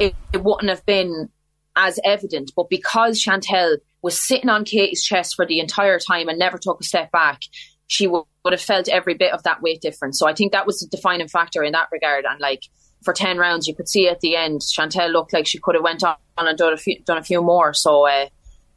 it, 0.00 0.16
it 0.32 0.42
wouldn't 0.42 0.68
have 0.68 0.84
been 0.84 1.28
as 1.76 2.00
evident. 2.04 2.50
But 2.56 2.68
because 2.68 3.20
Chantelle 3.20 3.76
was 4.02 4.20
sitting 4.20 4.48
on 4.48 4.64
Katie's 4.64 5.04
chest 5.04 5.36
for 5.36 5.46
the 5.46 5.60
entire 5.60 6.00
time 6.00 6.28
and 6.28 6.36
never 6.36 6.58
took 6.58 6.80
a 6.80 6.84
step 6.84 7.12
back, 7.12 7.42
she 7.86 8.08
would 8.08 8.24
have 8.50 8.60
felt 8.60 8.88
every 8.88 9.14
bit 9.14 9.32
of 9.32 9.44
that 9.44 9.62
weight 9.62 9.80
difference. 9.80 10.18
So 10.18 10.26
I 10.26 10.34
think 10.34 10.50
that 10.50 10.66
was 10.66 10.80
the 10.80 10.88
defining 10.88 11.28
factor 11.28 11.62
in 11.62 11.72
that 11.74 11.90
regard. 11.92 12.24
And 12.24 12.40
like 12.40 12.64
for 13.06 13.14
10 13.14 13.38
rounds, 13.38 13.66
you 13.66 13.74
could 13.74 13.88
see 13.88 14.08
at 14.08 14.20
the 14.20 14.36
end, 14.36 14.62
Chantelle 14.62 15.10
looked 15.10 15.32
like 15.32 15.46
she 15.46 15.58
could 15.58 15.76
have 15.76 15.84
went 15.84 16.04
on 16.04 16.16
and 16.36 16.58
done 16.58 16.72
a 16.72 16.76
few, 16.76 17.00
done 17.04 17.16
a 17.16 17.22
few 17.22 17.40
more. 17.40 17.72
So 17.72 18.06
uh, 18.06 18.26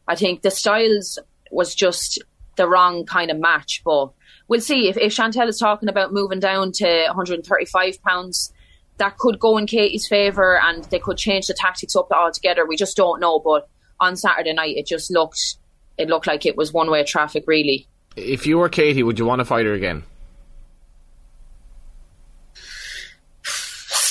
I 0.07 0.15
think 0.15 0.43
the 0.43 0.51
styles 0.51 1.19
was 1.51 1.75
just 1.75 2.23
the 2.55 2.69
wrong 2.69 3.05
kind 3.05 3.31
of 3.31 3.39
match. 3.39 3.81
But 3.83 4.11
we'll 4.47 4.61
see 4.61 4.87
if, 4.87 4.97
if 4.97 5.11
Chantelle 5.11 5.49
is 5.49 5.57
talking 5.57 5.89
about 5.89 6.13
moving 6.13 6.39
down 6.39 6.71
to 6.73 7.05
135 7.07 8.01
pounds. 8.03 8.53
That 8.97 9.17
could 9.17 9.39
go 9.39 9.57
in 9.57 9.65
Katie's 9.65 10.07
favour, 10.07 10.59
and 10.61 10.83
they 10.85 10.99
could 10.99 11.17
change 11.17 11.47
the 11.47 11.53
tactics 11.53 11.95
up 11.95 12.11
altogether. 12.11 12.65
We 12.65 12.75
just 12.75 12.97
don't 12.97 13.21
know. 13.21 13.39
But 13.39 13.67
on 13.99 14.17
Saturday 14.17 14.53
night, 14.53 14.75
it 14.75 14.85
just 14.85 15.09
looked 15.09 15.55
it 15.97 16.09
looked 16.09 16.27
like 16.27 16.45
it 16.45 16.55
was 16.55 16.71
one 16.71 16.91
way 16.91 17.03
traffic, 17.03 17.45
really. 17.47 17.87
If 18.15 18.45
you 18.45 18.57
were 18.57 18.69
Katie, 18.69 19.03
would 19.03 19.17
you 19.17 19.25
want 19.25 19.39
to 19.39 19.45
fight 19.45 19.65
her 19.65 19.73
again? 19.73 20.03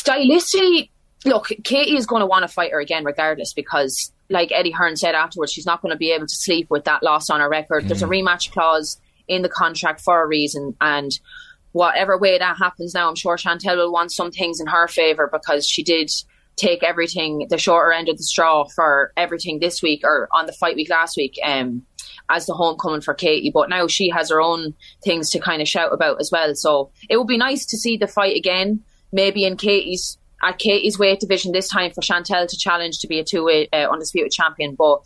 Stylistically, 0.09 0.91
look, 1.25 1.49
Katie 1.65 1.97
is 1.97 2.07
going 2.07 2.21
to 2.21 2.27
want 2.27 2.43
to 2.43 2.49
fight 2.49 2.73
her 2.73 2.81
again 2.81 3.05
regardless 3.05 3.53
because, 3.53 4.13
like 4.31 4.51
Eddie 4.53 4.71
Hearn 4.71 4.97
said 4.97 5.15
afterwards, 5.15 5.53
she's 5.53 5.67
not 5.67 5.83
going 5.83 5.93
to 5.93 5.99
be 5.99 6.13
able 6.13 6.27
to 6.27 6.35
sleep 6.35 6.69
with 6.71 6.85
that 6.85 7.03
loss 7.03 7.31
on 7.31 7.41
her 7.41 7.49
record. 7.49 7.85
Mm. 7.85 7.89
There's 7.89 8.03
a 8.03 8.07
mm. 8.07 8.23
rematch 8.23 8.53
clause 8.53 9.01
in 9.27 9.43
the 9.43 9.49
contract 9.49 10.01
for 10.01 10.23
a 10.23 10.27
reason, 10.27 10.75
and 10.81 11.11
whatever 11.73 12.17
way 12.17 12.39
that 12.39 12.57
happens 12.57 12.95
now, 12.95 13.09
I'm 13.09 13.15
sure 13.15 13.37
Chantelle 13.37 13.77
will 13.77 13.93
want 13.93 14.13
some 14.13 14.31
things 14.31 14.61
in 14.61 14.67
her 14.67 14.89
favour 14.89 15.29
because 15.31 15.67
she 15.67 15.83
did 15.83 16.11
take 16.57 16.83
everything, 16.83 17.47
the 17.51 17.59
shorter 17.59 17.93
end 17.93 18.09
of 18.09 18.17
the 18.17 18.25
straw 18.25 18.65
for 18.75 19.13
everything 19.17 19.61
this 19.61 19.81
week 19.81 20.01
or 20.03 20.29
on 20.33 20.47
the 20.47 20.53
fight 20.53 20.75
week 20.75 20.91
last 20.91 21.17
week. 21.17 21.39
Um, 21.45 21.83
as 22.31 22.47
the 22.47 22.53
homecoming 22.53 23.01
for 23.01 23.15
Katie, 23.15 23.51
but 23.53 23.71
now 23.71 23.87
she 23.87 24.11
has 24.11 24.29
her 24.29 24.41
own 24.41 24.75
things 25.03 25.31
to 25.31 25.39
kind 25.39 25.63
of 25.63 25.69
shout 25.69 25.95
about 25.95 26.21
as 26.21 26.31
well. 26.31 26.55
So 26.55 26.91
it 27.09 27.17
would 27.17 27.27
be 27.27 27.39
nice 27.39 27.65
to 27.67 27.79
see 27.79 27.97
the 27.97 28.07
fight 28.07 28.37
again 28.37 28.83
maybe 29.13 29.45
in 29.45 29.57
Katie's 29.57 30.19
at 30.43 30.59
Katie's 30.59 30.99
weight 30.99 31.21
division 31.21 31.53
this 31.53 31.69
time 31.69 31.91
for 31.91 32.01
Chantelle 32.01 32.47
to 32.47 32.57
challenge 32.57 33.01
to 33.01 33.09
be 33.09 33.19
a 33.19 33.25
two-way 33.25 33.69
uh, 33.73 33.89
undisputed 33.91 34.31
champion, 34.31 34.77
but 34.77 35.01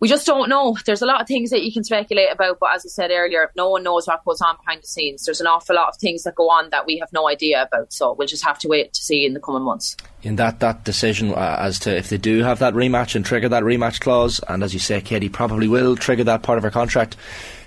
we 0.00 0.08
just 0.08 0.26
don't 0.26 0.48
know. 0.48 0.76
There's 0.86 1.02
a 1.02 1.06
lot 1.06 1.20
of 1.20 1.26
things 1.26 1.50
that 1.50 1.62
you 1.62 1.72
can 1.72 1.82
speculate 1.82 2.32
about, 2.32 2.58
but 2.60 2.74
as 2.74 2.86
I 2.86 2.88
said 2.88 3.10
earlier, 3.10 3.50
no 3.56 3.70
one 3.70 3.82
knows 3.82 4.06
what 4.06 4.24
goes 4.24 4.40
on 4.40 4.56
behind 4.56 4.82
the 4.82 4.86
scenes. 4.86 5.24
There's 5.24 5.40
an 5.40 5.48
awful 5.48 5.74
lot 5.74 5.88
of 5.88 5.96
things 5.96 6.22
that 6.22 6.36
go 6.36 6.50
on 6.50 6.70
that 6.70 6.86
we 6.86 6.98
have 6.98 7.12
no 7.12 7.28
idea 7.28 7.62
about, 7.62 7.92
so 7.92 8.12
we'll 8.12 8.28
just 8.28 8.44
have 8.44 8.58
to 8.60 8.68
wait 8.68 8.92
to 8.92 9.02
see 9.02 9.26
in 9.26 9.34
the 9.34 9.40
coming 9.40 9.62
months. 9.62 9.96
In 10.22 10.36
that 10.36 10.60
that 10.60 10.84
decision 10.84 11.32
uh, 11.34 11.56
as 11.58 11.80
to 11.80 11.96
if 11.96 12.10
they 12.10 12.18
do 12.18 12.42
have 12.42 12.60
that 12.60 12.74
rematch 12.74 13.16
and 13.16 13.24
trigger 13.24 13.48
that 13.48 13.64
rematch 13.64 14.00
clause, 14.00 14.40
and 14.48 14.62
as 14.62 14.72
you 14.72 14.80
say, 14.80 15.00
Katie 15.00 15.28
probably 15.28 15.66
will 15.66 15.96
trigger 15.96 16.24
that 16.24 16.42
part 16.42 16.58
of 16.58 16.64
her 16.64 16.70
contract. 16.70 17.16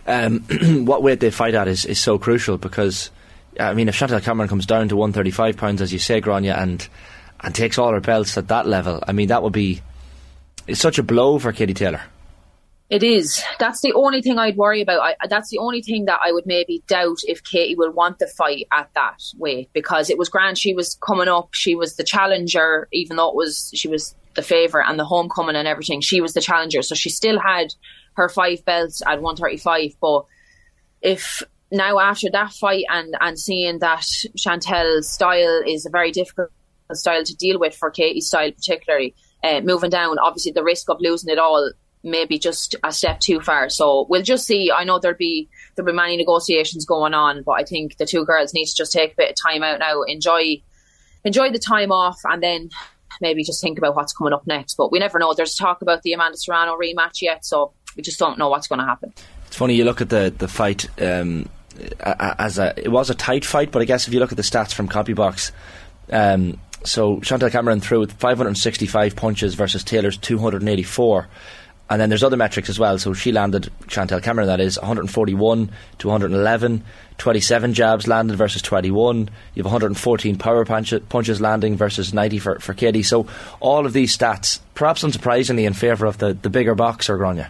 Um, 0.07 0.39
what 0.85 1.03
weight 1.03 1.19
they 1.19 1.31
fight 1.31 1.53
at 1.53 1.67
is, 1.67 1.85
is 1.85 1.99
so 1.99 2.17
crucial 2.17 2.57
because, 2.57 3.11
I 3.59 3.73
mean, 3.73 3.89
if 3.89 3.95
Chantelle 3.95 4.21
Cameron 4.21 4.49
comes 4.49 4.65
down 4.65 4.89
to 4.89 4.95
135 4.95 5.57
pounds, 5.57 5.81
as 5.81 5.91
you 5.91 5.99
say, 5.99 6.21
Gráinne, 6.21 6.55
and 6.55 6.87
and 7.43 7.55
takes 7.55 7.77
all 7.77 7.91
her 7.91 7.99
belts 7.99 8.37
at 8.37 8.47
that 8.49 8.67
level, 8.67 9.03
I 9.07 9.11
mean, 9.13 9.29
that 9.29 9.43
would 9.43 9.53
be 9.53 9.81
it's 10.67 10.79
such 10.79 10.99
a 10.99 11.03
blow 11.03 11.39
for 11.39 11.51
Katie 11.51 11.73
Taylor. 11.73 12.01
It 12.89 13.03
is. 13.03 13.41
That's 13.57 13.79
the 13.79 13.93
only 13.93 14.21
thing 14.21 14.37
I'd 14.37 14.57
worry 14.57 14.81
about. 14.81 14.99
I, 14.99 15.15
that's 15.29 15.49
the 15.49 15.59
only 15.59 15.81
thing 15.81 16.05
that 16.05 16.19
I 16.21 16.33
would 16.33 16.45
maybe 16.45 16.83
doubt 16.87 17.19
if 17.23 17.41
Katie 17.41 17.73
will 17.73 17.91
want 17.91 18.19
the 18.19 18.27
fight 18.27 18.67
at 18.69 18.89
that 18.95 19.21
weight 19.37 19.69
because 19.71 20.09
it 20.09 20.17
was 20.17 20.27
grand. 20.27 20.57
She 20.57 20.73
was 20.73 20.95
coming 20.95 21.29
up. 21.29 21.53
She 21.53 21.73
was 21.73 21.95
the 21.95 22.03
challenger, 22.03 22.89
even 22.91 23.15
though 23.15 23.29
it 23.29 23.35
was 23.35 23.71
she 23.73 23.87
was 23.87 24.13
the 24.33 24.41
favourite 24.41 24.89
and 24.89 24.99
the 24.99 25.05
homecoming 25.05 25.55
and 25.55 25.69
everything. 25.69 26.01
She 26.01 26.19
was 26.19 26.33
the 26.33 26.41
challenger, 26.41 26.81
so 26.81 26.93
she 26.93 27.09
still 27.09 27.39
had 27.39 27.73
her 28.15 28.27
five 28.27 28.65
belts 28.65 29.01
at 29.01 29.21
135. 29.21 29.95
But 30.01 30.25
if 31.01 31.43
now 31.71 31.99
after 31.99 32.29
that 32.31 32.51
fight 32.53 32.85
and 32.89 33.15
and 33.19 33.39
seeing 33.39 33.79
that 33.79 34.05
Chantelle's 34.37 35.09
style 35.09 35.61
is 35.65 35.85
a 35.85 35.89
very 35.89 36.11
difficult 36.11 36.49
style 36.93 37.23
to 37.23 37.35
deal 37.35 37.59
with 37.59 37.75
for 37.75 37.89
Katie's 37.89 38.27
style 38.27 38.51
particularly, 38.51 39.15
uh, 39.43 39.61
moving 39.61 39.89
down, 39.89 40.19
obviously 40.19 40.51
the 40.51 40.63
risk 40.63 40.89
of 40.89 40.97
losing 40.99 41.31
it 41.31 41.39
all 41.39 41.71
maybe 42.03 42.39
just 42.39 42.75
a 42.83 42.91
step 42.91 43.19
too 43.19 43.39
far. 43.39 43.69
So 43.69 44.05
we'll 44.09 44.23
just 44.23 44.45
see. 44.45 44.71
I 44.71 44.83
know 44.83 44.99
there'll 44.99 45.17
be 45.17 45.49
there'll 45.75 45.91
be 45.91 45.95
many 45.95 46.17
negotiations 46.17 46.85
going 46.85 47.13
on, 47.13 47.43
but 47.43 47.53
I 47.53 47.63
think 47.63 47.97
the 47.97 48.05
two 48.05 48.25
girls 48.25 48.53
need 48.53 48.65
to 48.65 48.75
just 48.75 48.91
take 48.91 49.13
a 49.13 49.15
bit 49.15 49.29
of 49.29 49.35
time 49.41 49.63
out 49.63 49.79
now, 49.79 50.01
enjoy 50.03 50.61
enjoy 51.23 51.51
the 51.51 51.59
time 51.59 51.91
off, 51.91 52.19
and 52.25 52.41
then 52.41 52.69
maybe 53.19 53.43
just 53.43 53.61
think 53.61 53.77
about 53.77 53.95
what's 53.95 54.13
coming 54.13 54.33
up 54.33 54.47
next. 54.47 54.75
But 54.75 54.91
we 54.91 54.99
never 54.99 55.19
know. 55.19 55.33
There's 55.33 55.55
talk 55.55 55.81
about 55.81 56.01
the 56.03 56.13
Amanda 56.13 56.37
Serrano 56.37 56.75
rematch 56.77 57.21
yet, 57.21 57.45
so 57.45 57.73
we 57.95 58.03
just 58.03 58.19
don't 58.19 58.37
know 58.37 58.49
what's 58.49 58.67
going 58.67 58.79
to 58.79 58.85
happen. 58.85 59.13
It's 59.47 59.57
funny 59.57 59.75
you 59.75 59.85
look 59.85 60.01
at 60.01 60.09
the 60.09 60.33
the 60.35 60.47
fight. 60.47 60.87
Um, 61.01 61.49
as 61.99 62.59
a, 62.59 62.73
it 62.77 62.89
was 62.89 63.09
a 63.09 63.15
tight 63.15 63.45
fight, 63.45 63.71
but 63.71 63.81
I 63.81 63.85
guess 63.85 64.07
if 64.07 64.13
you 64.13 64.19
look 64.19 64.31
at 64.31 64.37
the 64.37 64.43
stats 64.43 64.73
from 64.73 64.87
CompuBox, 64.87 65.51
um, 66.11 66.59
so 66.83 67.19
Chantelle 67.21 67.49
Cameron 67.49 67.79
threw 67.79 68.05
565 68.07 69.15
punches 69.15 69.55
versus 69.55 69.83
Taylor's 69.83 70.17
284. 70.17 71.27
And 71.89 71.99
then 71.99 72.07
there's 72.07 72.23
other 72.23 72.37
metrics 72.37 72.69
as 72.69 72.79
well. 72.79 72.97
So 72.97 73.13
she 73.13 73.33
landed, 73.33 73.69
Chantelle 73.89 74.21
Cameron, 74.21 74.47
that 74.47 74.61
is, 74.61 74.79
141 74.79 75.69
to 75.99 76.07
111, 76.07 76.85
27 77.17 77.73
jabs 77.73 78.07
landed 78.07 78.37
versus 78.37 78.61
21. 78.61 79.29
You 79.55 79.63
have 79.63 79.65
114 79.65 80.37
power 80.37 80.63
punch- 80.63 80.93
punches 81.09 81.41
landing 81.41 81.75
versus 81.75 82.13
90 82.13 82.39
for, 82.39 82.59
for 82.59 82.73
Katie. 82.73 83.03
So 83.03 83.27
all 83.59 83.85
of 83.85 83.91
these 83.91 84.17
stats, 84.17 84.61
perhaps 84.73 85.03
unsurprisingly, 85.03 85.67
in 85.67 85.73
favour 85.73 86.05
of 86.05 86.17
the, 86.17 86.33
the 86.33 86.49
bigger 86.49 86.75
boxer, 86.75 87.17
Gráinne. 87.17 87.49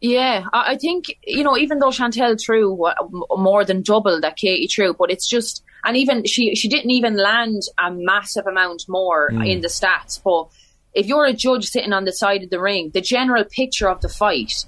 Yeah, 0.00 0.44
I 0.52 0.76
think, 0.76 1.06
you 1.26 1.42
know, 1.42 1.56
even 1.56 1.78
though 1.78 1.90
Chantelle 1.90 2.36
threw 2.36 2.86
more 3.30 3.64
than 3.64 3.82
double 3.82 4.20
that 4.20 4.36
Katie 4.36 4.66
threw, 4.66 4.92
but 4.92 5.10
it's 5.10 5.26
just, 5.26 5.64
and 5.84 5.96
even 5.96 6.24
she, 6.24 6.54
she 6.54 6.68
didn't 6.68 6.90
even 6.90 7.16
land 7.16 7.62
a 7.78 7.90
massive 7.90 8.46
amount 8.46 8.84
more 8.88 9.30
mm. 9.30 9.48
in 9.48 9.62
the 9.62 9.68
stats, 9.68 10.22
but 10.22 10.48
if 10.96 11.06
you're 11.06 11.26
a 11.26 11.32
judge 11.32 11.68
sitting 11.68 11.92
on 11.92 12.04
the 12.04 12.12
side 12.12 12.42
of 12.42 12.50
the 12.50 12.60
ring, 12.60 12.90
the 12.92 13.00
general 13.00 13.44
picture 13.44 13.88
of 13.88 14.00
the 14.00 14.08
fight, 14.08 14.66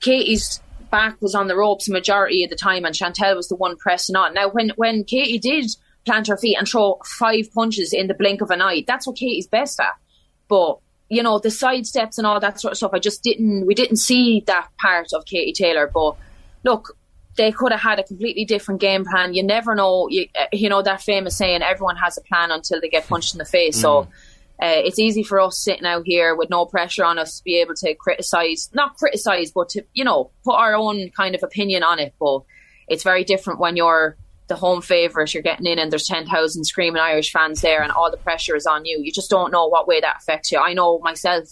Katie's 0.00 0.60
back 0.90 1.20
was 1.22 1.34
on 1.34 1.46
the 1.46 1.56
ropes 1.56 1.88
majority 1.88 2.42
of 2.44 2.50
the 2.50 2.56
time, 2.56 2.84
and 2.84 2.94
Chantelle 2.94 3.36
was 3.36 3.48
the 3.48 3.54
one 3.54 3.76
pressing 3.76 4.16
on. 4.16 4.34
Now, 4.34 4.48
when 4.48 4.70
when 4.76 5.04
Katie 5.04 5.38
did 5.38 5.70
plant 6.04 6.26
her 6.26 6.36
feet 6.36 6.56
and 6.58 6.66
throw 6.66 6.98
five 7.04 7.52
punches 7.54 7.92
in 7.92 8.08
the 8.08 8.14
blink 8.14 8.40
of 8.40 8.50
an 8.50 8.60
eye, 8.60 8.84
that's 8.86 9.06
what 9.06 9.16
Katie's 9.16 9.46
best 9.46 9.78
at. 9.78 9.94
But 10.48 10.78
you 11.10 11.22
know 11.22 11.38
the 11.38 11.50
side 11.50 11.86
steps 11.86 12.16
and 12.16 12.26
all 12.26 12.40
that 12.40 12.60
sort 12.60 12.72
of 12.72 12.78
stuff. 12.78 12.92
I 12.94 12.98
just 12.98 13.22
didn't 13.22 13.66
we 13.66 13.74
didn't 13.74 13.96
see 13.96 14.42
that 14.46 14.68
part 14.80 15.08
of 15.12 15.26
Katie 15.26 15.52
Taylor. 15.52 15.90
But 15.92 16.16
look, 16.64 16.96
they 17.36 17.52
could 17.52 17.72
have 17.72 17.80
had 17.80 17.98
a 17.98 18.04
completely 18.04 18.44
different 18.44 18.80
game 18.80 19.04
plan. 19.04 19.34
You 19.34 19.42
never 19.42 19.74
know. 19.74 20.08
You, 20.08 20.28
you 20.52 20.68
know 20.68 20.82
that 20.82 21.02
famous 21.02 21.36
saying, 21.36 21.62
"Everyone 21.62 21.96
has 21.96 22.16
a 22.16 22.22
plan 22.22 22.50
until 22.50 22.80
they 22.80 22.88
get 22.88 23.08
punched 23.08 23.34
in 23.34 23.38
the 23.38 23.44
face." 23.44 23.76
Mm. 23.78 23.82
So 23.82 24.08
uh, 24.62 24.82
it's 24.84 24.98
easy 24.98 25.22
for 25.22 25.40
us 25.40 25.58
sitting 25.58 25.86
out 25.86 26.02
here 26.04 26.34
with 26.36 26.48
no 26.48 26.64
pressure 26.66 27.04
on 27.04 27.18
us 27.18 27.38
to 27.38 27.44
be 27.44 27.60
able 27.60 27.74
to 27.74 27.94
criticize, 27.94 28.68
not 28.74 28.96
criticize, 28.96 29.52
but 29.52 29.70
to, 29.70 29.82
you 29.94 30.04
know, 30.04 30.30
put 30.44 30.54
our 30.54 30.74
own 30.74 31.10
kind 31.10 31.34
of 31.34 31.42
opinion 31.42 31.82
on 31.82 31.98
it. 31.98 32.14
But 32.20 32.42
it's 32.86 33.02
very 33.02 33.24
different 33.24 33.58
when 33.58 33.76
you're 33.76 34.16
the 34.50 34.56
home 34.56 34.82
favourite, 34.82 35.32
you're 35.32 35.42
getting 35.42 35.64
in 35.64 35.78
and 35.78 35.90
there's 35.90 36.06
10,000 36.06 36.64
screaming 36.64 37.00
Irish 37.00 37.32
fans 37.32 37.62
there 37.62 37.82
and 37.82 37.92
all 37.92 38.10
the 38.10 38.16
pressure 38.18 38.56
is 38.56 38.66
on 38.66 38.84
you. 38.84 39.00
You 39.00 39.12
just 39.12 39.30
don't 39.30 39.52
know 39.52 39.66
what 39.66 39.88
way 39.88 40.00
that 40.00 40.16
affects 40.18 40.52
you. 40.52 40.58
I 40.58 40.74
know 40.74 40.98
myself 40.98 41.48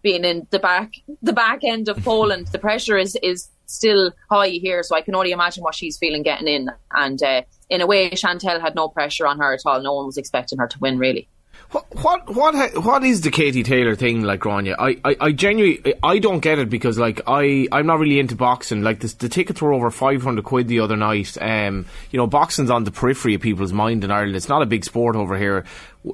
being 0.00 0.24
in 0.24 0.46
the 0.50 0.60
back, 0.60 0.92
the 1.20 1.32
back 1.32 1.64
end 1.64 1.88
of 1.88 2.02
Poland, 2.04 2.46
the 2.52 2.58
pressure 2.58 2.96
is, 2.96 3.18
is 3.22 3.48
still 3.66 4.12
high 4.30 4.48
here. 4.48 4.84
So 4.84 4.94
I 4.94 5.02
can 5.02 5.16
only 5.16 5.32
imagine 5.32 5.64
what 5.64 5.74
she's 5.74 5.98
feeling 5.98 6.22
getting 6.22 6.46
in. 6.46 6.70
And, 6.92 7.20
uh, 7.22 7.42
in 7.68 7.80
a 7.80 7.86
way, 7.86 8.10
Chantelle 8.10 8.60
had 8.60 8.76
no 8.76 8.88
pressure 8.88 9.26
on 9.26 9.38
her 9.38 9.52
at 9.52 9.62
all. 9.66 9.82
No 9.82 9.94
one 9.94 10.06
was 10.06 10.16
expecting 10.16 10.58
her 10.58 10.68
to 10.68 10.78
win, 10.78 10.98
really. 10.98 11.28
What 11.70 11.86
what 11.96 12.34
what 12.34 12.84
what 12.84 13.02
is 13.02 13.22
the 13.22 13.30
Katie 13.30 13.64
Taylor 13.64 13.96
thing 13.96 14.22
like, 14.22 14.40
Gráinne? 14.40 14.76
I, 14.78 14.98
I, 15.04 15.16
I 15.20 15.32
genuinely 15.32 15.94
I 16.00 16.20
don't 16.20 16.38
get 16.38 16.60
it 16.60 16.70
because 16.70 16.96
like 16.96 17.22
I 17.26 17.66
I'm 17.72 17.86
not 17.86 17.98
really 17.98 18.20
into 18.20 18.36
boxing. 18.36 18.82
Like 18.82 19.00
the, 19.00 19.12
the 19.18 19.28
tickets 19.28 19.60
were 19.60 19.72
over 19.72 19.90
five 19.90 20.22
hundred 20.22 20.44
quid 20.44 20.68
the 20.68 20.80
other 20.80 20.96
night. 20.96 21.36
Um, 21.40 21.86
you 22.12 22.18
know, 22.18 22.28
boxing's 22.28 22.70
on 22.70 22.84
the 22.84 22.92
periphery 22.92 23.34
of 23.34 23.40
people's 23.40 23.72
mind 23.72 24.04
in 24.04 24.12
Ireland. 24.12 24.36
It's 24.36 24.48
not 24.48 24.62
a 24.62 24.66
big 24.66 24.84
sport 24.84 25.16
over 25.16 25.36
here. 25.36 25.64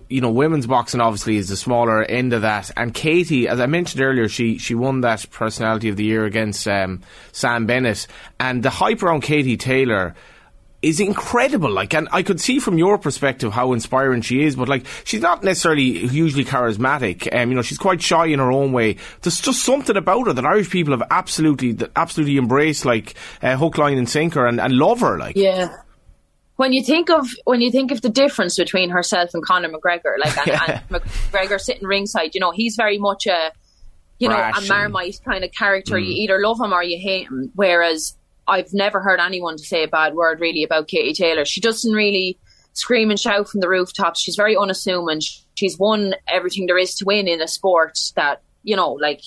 You 0.09 0.23
know, 0.23 0.31
women's 0.31 0.67
boxing 0.67 1.03
obviously 1.03 1.37
is 1.37 1.51
the 1.51 1.57
smaller 1.57 2.03
end 2.03 2.33
of 2.33 2.43
that. 2.43 2.71
And 2.75 2.95
Katie, 2.95 3.47
as 3.47 3.61
I 3.61 3.67
mentioned 3.67 4.03
earlier, 4.03 4.29
she 4.29 4.57
she 4.57 4.75
won 4.75 5.03
that 5.03 5.31
personality 5.31 5.91
of 5.91 5.97
the 5.97 6.05
year 6.05 6.25
against 6.25 6.67
um, 6.67 7.03
Sam 7.33 7.67
Bennett. 7.67 8.07
And 8.41 8.63
the 8.63 8.71
hype 8.71 9.03
around 9.03 9.21
Katie 9.21 9.59
Taylor 9.59 10.15
is 10.83 10.99
incredible. 10.99 11.71
Like, 11.71 11.95
and 11.95 12.09
I 12.13 12.23
could 12.23 12.41
see 12.41 12.59
from 12.59 12.77
your 12.77 12.99
perspective 12.99 13.53
how 13.53 13.73
inspiring 13.73 14.21
she 14.21 14.43
is, 14.43 14.57
but 14.57 14.69
like, 14.69 14.85
she's 15.05 15.23
not 15.23 15.45
necessarily 15.45 16.07
hugely 16.09 16.45
charismatic. 16.45 17.33
Um, 17.35 17.51
you 17.51 17.55
know, 17.55 17.63
she's 17.63 17.79
quite 17.79 18.03
shy 18.03 18.27
in 18.27 18.41
her 18.41 18.51
own 18.51 18.73
way. 18.73 18.97
There's 19.23 19.41
just 19.41 19.65
something 19.65 19.97
about 19.97 20.27
her 20.27 20.33
that 20.33 20.45
Irish 20.45 20.71
people 20.71 20.93
have 20.93 21.07
absolutely, 21.11 21.79
absolutely 21.95 22.37
embraced, 22.37 22.85
like 22.85 23.15
uh, 23.43 23.57
hook, 23.57 23.79
line, 23.79 23.97
and 23.97 24.09
sinker, 24.09 24.45
and, 24.47 24.61
and 24.61 24.75
love 24.75 25.01
her. 25.01 25.19
Like, 25.19 25.37
yeah. 25.37 25.77
When 26.57 26.73
you 26.73 26.85
think 26.85 27.11
of 27.11 27.27
when 27.45 27.61
you 27.61 27.73
think 27.73 27.91
of 27.91 28.03
the 28.03 28.11
difference 28.11 28.57
between 28.57 28.91
herself 28.91 29.31
and 29.35 29.43
Conor 29.43 29.71
McGregor, 29.71 30.19
like 30.23 30.37
and, 30.37 30.47
yeah. 30.47 30.83
and 30.91 31.03
McGregor 31.03 31.59
sitting 31.59 31.89
ringside, 31.89 32.35
you 32.35 32.41
know, 32.41 32.51
he's 32.51 32.77
very 32.77 32.99
much 32.99 33.27
a 33.27 33.53
you 34.19 34.29
know, 34.29 34.37
a 34.37 34.61
Marmite 34.69 35.19
kind 35.25 35.43
of 35.43 35.51
character. 35.51 35.97
Mm. 35.97 36.05
You 36.05 36.13
either 36.23 36.41
love 36.41 36.61
him 36.61 36.73
or 36.73 36.83
you 36.83 36.97
hate 36.97 37.27
him. 37.27 37.51
Whereas 37.57 38.17
I've 38.53 38.73
never 38.75 39.01
heard 39.01 39.19
anyone 39.19 39.57
to 39.57 39.65
say 39.65 39.83
a 39.83 39.89
bad 39.89 40.15
word 40.15 40.41
really 40.41 40.63
about 40.63 40.89
Katie 40.89 41.15
Taylor. 41.15 41.45
She 41.45 41.61
doesn't 41.61 41.93
really 41.93 42.39
scream 42.75 43.11
and 43.11 43.19
shout 43.19 43.49
from 43.49 43.61
the 43.61 43.69
rooftops. 43.69 44.21
She's 44.21 44.37
very 44.37 44.57
unassuming. 44.57 45.21
She's 45.55 45.79
won 45.79 46.15
everything 46.29 46.67
there 46.67 46.79
is 46.79 46.95
to 46.97 47.05
win 47.05 47.29
in 47.29 47.41
a 47.41 47.49
sport 47.49 47.99
that 48.15 48.43
you 48.63 48.77
know, 48.77 48.93
like 48.93 49.21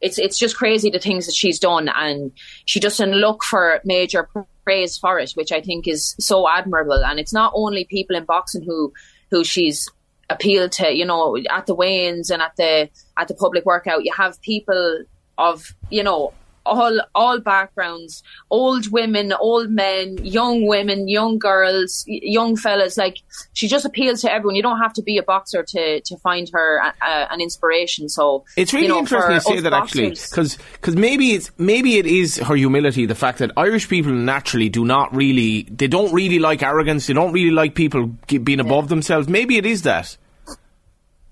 it's 0.00 0.18
it's 0.18 0.38
just 0.38 0.56
crazy 0.56 0.90
the 0.90 0.98
things 0.98 1.26
that 1.26 1.34
she's 1.34 1.58
done, 1.58 1.88
and 1.88 2.32
she 2.64 2.80
doesn't 2.80 3.12
look 3.12 3.42
for 3.44 3.80
major 3.84 4.28
praise 4.64 4.96
for 4.96 5.18
it, 5.18 5.32
which 5.32 5.52
I 5.52 5.60
think 5.60 5.88
is 5.88 6.14
so 6.18 6.48
admirable. 6.48 7.04
And 7.04 7.18
it's 7.18 7.32
not 7.32 7.52
only 7.54 7.84
people 7.84 8.16
in 8.16 8.24
boxing 8.24 8.62
who 8.62 8.92
who 9.30 9.44
she's 9.44 9.88
appealed 10.28 10.72
to, 10.72 10.94
you 10.94 11.04
know, 11.04 11.36
at 11.50 11.66
the 11.66 11.74
weigh-ins 11.74 12.30
and 12.30 12.42
at 12.42 12.56
the 12.56 12.88
at 13.16 13.28
the 13.28 13.34
public 13.34 13.64
workout. 13.64 14.04
You 14.04 14.12
have 14.16 14.40
people 14.42 15.04
of 15.38 15.74
you 15.90 16.02
know 16.02 16.32
all 16.66 17.00
all 17.14 17.40
backgrounds, 17.40 18.22
old 18.50 18.90
women, 18.90 19.32
old 19.32 19.70
men, 19.70 20.18
young 20.24 20.66
women, 20.66 21.08
young 21.08 21.38
girls, 21.38 22.04
young 22.06 22.56
fellas. 22.56 22.96
Like 22.96 23.18
she 23.52 23.68
just 23.68 23.84
appeals 23.84 24.20
to 24.22 24.32
everyone. 24.32 24.56
You 24.56 24.62
don't 24.62 24.80
have 24.80 24.92
to 24.94 25.02
be 25.02 25.18
a 25.18 25.22
boxer 25.22 25.62
to 25.62 26.00
to 26.00 26.16
find 26.18 26.48
her 26.52 26.78
a, 26.78 26.94
a, 27.04 27.32
an 27.32 27.40
inspiration. 27.40 28.08
So 28.08 28.44
it's 28.56 28.72
really 28.72 28.86
you 28.86 28.92
know, 28.92 29.00
interesting 29.00 29.36
to 29.36 29.40
say 29.40 29.60
that 29.60 29.70
boxers, 29.70 30.00
actually, 30.00 30.10
because 30.10 30.58
because 30.74 30.96
maybe 30.96 31.32
it's 31.32 31.50
maybe 31.58 31.98
it 31.98 32.06
is 32.06 32.38
her 32.38 32.54
humility, 32.54 33.06
the 33.06 33.14
fact 33.14 33.38
that 33.38 33.52
Irish 33.56 33.88
people 33.88 34.12
naturally 34.12 34.68
do 34.68 34.84
not 34.84 35.14
really 35.14 35.62
they 35.70 35.88
don't 35.88 36.12
really 36.12 36.38
like 36.38 36.62
arrogance. 36.62 37.06
They 37.06 37.14
don't 37.14 37.32
really 37.32 37.50
like 37.50 37.74
people 37.74 38.06
being 38.06 38.60
above 38.60 38.84
yeah. 38.84 38.88
themselves. 38.88 39.28
Maybe 39.28 39.56
it 39.56 39.66
is 39.66 39.82
that. 39.82 40.16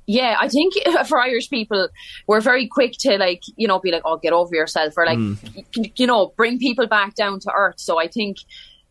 Yeah, 0.09 0.37
I 0.41 0.49
think 0.49 0.73
for 1.07 1.21
Irish 1.21 1.51
people, 1.51 1.89
we're 2.27 2.41
very 2.41 2.67
quick 2.67 2.93
to 3.01 3.19
like, 3.19 3.43
you 3.57 3.69
know, 3.69 3.79
be 3.79 3.93
like, 3.93 4.03
oh, 4.07 4.17
get 4.17 4.33
over 4.33 4.55
yourself, 4.55 4.95
or 4.97 5.05
like, 5.05 5.19
mm. 5.19 5.93
you 5.97 6.07
know, 6.07 6.33
bring 6.35 6.59
people 6.59 6.87
back 6.87 7.15
down 7.15 7.41
to 7.41 7.53
earth. 7.55 7.79
So 7.79 8.01
I 8.01 8.09
think 8.09 8.39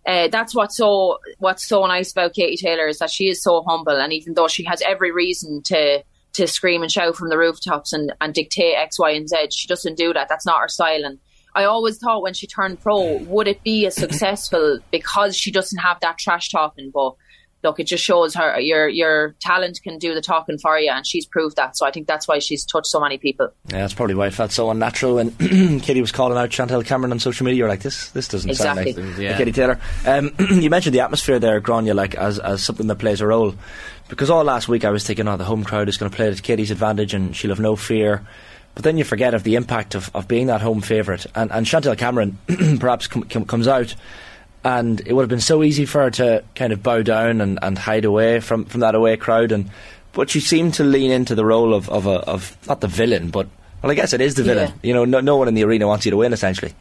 uh, 0.06 0.28
that's 0.28 0.54
what's 0.54 0.78
so 0.78 1.18
what's 1.40 1.68
so 1.68 1.86
nice 1.88 2.12
about 2.12 2.34
Katie 2.34 2.56
Taylor 2.56 2.88
is 2.88 3.00
that 3.00 3.10
she 3.10 3.30
is 3.30 3.42
so 3.42 3.64
humble, 3.64 3.98
and 4.00 4.14
even 4.14 4.36
though 4.36 4.48
she 4.48 4.64
has 4.66 4.84
every 4.84 5.12
reason 5.12 5.64
to 5.64 6.04
to 6.34 6.46
scream 6.46 6.84
and 6.84 6.92
shout 6.92 7.16
from 7.16 7.30
the 7.30 7.38
rooftops 7.38 7.94
and, 7.94 8.14
and 8.22 8.36
dictate 8.36 8.76
X, 8.78 9.00
Y, 9.00 9.10
and 9.10 9.28
Z, 9.28 9.48
she 9.50 9.68
doesn't 9.68 9.98
do 9.98 10.14
that. 10.14 10.30
That's 10.30 10.46
not 10.46 10.62
her 10.62 10.68
style. 10.68 11.04
And 11.04 11.18
I 11.56 11.64
always 11.64 11.98
thought 11.98 12.22
when 12.22 12.36
she 12.36 12.46
turned 12.46 12.80
pro, 12.80 13.18
would 13.24 13.48
it 13.48 13.64
be 13.64 13.88
as 13.88 13.96
successful 13.96 14.78
because 14.92 15.36
she 15.36 15.52
doesn't 15.52 15.80
have 15.80 16.00
that 16.02 16.20
trash 16.20 16.50
talking? 16.50 16.92
But 16.94 17.16
look, 17.68 17.80
it 17.80 17.84
just 17.86 18.04
shows 18.04 18.34
her 18.36 18.60
your 18.60 18.88
your 18.88 19.36
talent 19.42 19.80
can 19.84 19.98
do 19.98 20.14
the 20.14 20.22
talking 20.22 20.58
for 20.58 20.80
you, 20.80 20.90
and 20.90 21.06
she's 21.06 21.26
proved 21.26 21.58
that. 21.58 21.78
So 21.78 21.86
I 21.86 21.92
think 21.92 22.08
that's 22.08 22.28
why 22.28 22.40
she's 22.40 22.66
touched 22.66 22.88
so 22.88 23.00
many 23.00 23.18
people. 23.18 23.50
Yeah, 23.68 23.80
that's 23.80 23.94
probably 23.94 24.16
why 24.16 24.28
it 24.28 24.34
felt 24.34 24.52
so 24.52 24.70
unnatural 24.72 25.16
when 25.16 25.32
Katie 25.82 26.02
was 26.02 26.12
calling 26.12 26.38
out 26.38 26.52
Chantelle 26.52 26.84
Cameron 26.84 27.12
on 27.12 27.20
social 27.20 27.46
media. 27.46 27.58
You're 27.60 27.70
like, 27.70 27.82
this 27.82 28.10
this 28.12 28.28
doesn't 28.28 28.50
exactly. 28.50 28.94
sound 28.94 29.10
like 29.10 29.18
Yeah. 29.20 29.38
Katie 29.38 29.52
Taylor. 29.52 29.80
Um, 30.06 30.34
you 30.40 30.70
mentioned 30.70 30.96
the 30.96 31.02
atmosphere 31.02 31.40
there, 31.40 31.60
Gráinne, 31.62 31.94
like 31.94 32.16
as 32.16 32.40
as 32.40 32.64
something 32.64 32.88
that 32.88 32.96
plays 33.00 33.22
a 33.22 33.28
role. 33.28 33.54
Because 34.10 34.30
all 34.30 34.44
last 34.46 34.70
week 34.70 34.86
I 34.86 34.90
was 34.90 35.06
thinking, 35.06 35.28
oh, 35.28 35.36
the 35.36 35.44
home 35.44 35.66
crowd 35.66 35.90
is 35.90 35.98
going 35.98 36.10
to 36.10 36.16
play 36.16 36.34
to 36.34 36.42
Katie's 36.42 36.72
advantage, 36.72 37.14
and 37.14 37.36
she'll 37.36 37.52
have 37.52 37.60
no 37.60 37.76
fear. 37.76 38.26
But 38.74 38.84
then 38.84 38.98
you 38.98 39.04
forget 39.04 39.34
of 39.34 39.44
the 39.44 39.56
impact 39.56 39.96
of, 39.96 40.10
of 40.16 40.28
being 40.28 40.48
that 40.48 40.62
home 40.62 40.82
favourite. 40.82 41.26
And, 41.36 41.52
and 41.52 41.68
Chantelle 41.68 41.96
Cameron 41.98 42.38
perhaps 42.80 43.08
com- 43.08 43.24
com- 43.24 43.46
comes 43.46 43.68
out, 43.68 43.96
and 44.68 45.00
it 45.00 45.14
would 45.14 45.22
have 45.22 45.30
been 45.30 45.40
so 45.40 45.64
easy 45.64 45.86
for 45.86 46.02
her 46.02 46.12
to 46.12 46.44
kind 46.54 46.74
of 46.74 46.84
bow 46.84 47.02
down 47.02 47.40
and, 47.40 47.58
and 47.62 47.78
hide 47.78 48.04
away 48.04 48.42
from, 48.42 48.66
from 48.66 48.82
that 48.82 48.96
away 48.96 49.16
crowd. 49.16 49.54
And 49.54 49.72
But 50.12 50.30
she 50.30 50.42
seemed 50.42 50.74
to 50.74 50.84
lean 50.84 51.10
into 51.10 51.36
the 51.36 51.46
role 51.46 51.74
of, 51.74 51.90
of, 51.90 52.06
a, 52.06 52.20
of 52.20 52.58
not 52.68 52.82
the 52.82 52.88
villain, 52.90 53.30
but, 53.30 53.48
well, 53.82 53.92
I 53.92 53.96
guess 53.96 54.12
it 54.12 54.20
is 54.20 54.36
the 54.36 54.44
villain. 54.44 54.74
Yeah. 54.82 54.88
You 54.90 54.94
know, 54.94 55.06
no, 55.06 55.22
no 55.22 55.38
one 55.38 55.48
in 55.48 55.54
the 55.54 55.64
arena 55.64 55.88
wants 55.88 56.06
you 56.06 56.12
to 56.12 56.18
win, 56.18 56.34
essentially. 56.34 56.74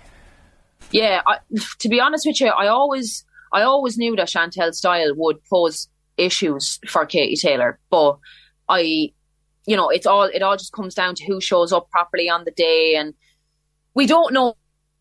Yeah, 0.91 1.23
I, 1.25 1.39
to 1.79 1.89
be 1.89 2.01
honest 2.01 2.27
with 2.27 2.41
you, 2.41 2.49
I 2.49 2.67
always 2.67 3.25
I 3.53 3.63
always 3.63 3.97
knew 3.99 4.17
that 4.17 4.29
Chantelle's 4.29 4.79
style 4.79 5.15
would 5.15 5.45
pose 5.45 5.89
issues 6.17 6.81
for 6.89 7.07
Katie 7.07 7.37
Taylor, 7.37 7.79
but 7.89 8.19
I, 8.69 9.13
you 9.65 9.77
know, 9.77 9.91
it's 9.91 10.07
all 10.07 10.25
it 10.25 10.43
all 10.43 10.57
just 10.57 10.73
comes 10.73 10.95
down 10.95 11.15
to 11.17 11.25
who 11.25 11.41
shows 11.41 11.73
up 11.73 11.89
properly 11.91 12.29
on 12.29 12.45
the 12.45 12.51
day, 12.51 12.97
and 12.97 13.15
we 13.95 14.07
don't 14.07 14.33
know. 14.33 14.57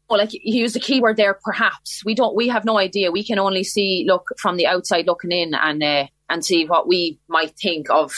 Like 0.09 0.29
he 0.29 0.57
used 0.57 0.75
the 0.75 0.79
keyword 0.79 1.17
there, 1.17 1.33
perhaps 1.43 2.03
we 2.05 2.13
don't. 2.13 2.35
We 2.35 2.47
have 2.49 2.65
no 2.65 2.77
idea. 2.77 3.11
We 3.11 3.23
can 3.23 3.39
only 3.39 3.63
see 3.63 4.05
look 4.07 4.29
from 4.37 4.55
the 4.55 4.67
outside 4.67 5.07
looking 5.07 5.31
in 5.31 5.53
and 5.55 5.83
uh, 5.83 6.07
and 6.29 6.45
see 6.45 6.65
what 6.65 6.87
we 6.87 7.19
might 7.27 7.57
think 7.57 7.89
of, 7.89 8.13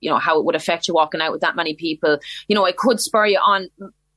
you 0.00 0.10
know, 0.10 0.18
how 0.18 0.38
it 0.38 0.44
would 0.44 0.56
affect 0.56 0.88
you 0.88 0.94
walking 0.94 1.20
out 1.20 1.32
with 1.32 1.42
that 1.42 1.56
many 1.56 1.74
people. 1.74 2.18
You 2.48 2.56
know, 2.56 2.64
it 2.64 2.76
could 2.76 3.00
spur 3.00 3.26
you 3.26 3.38
on. 3.38 3.68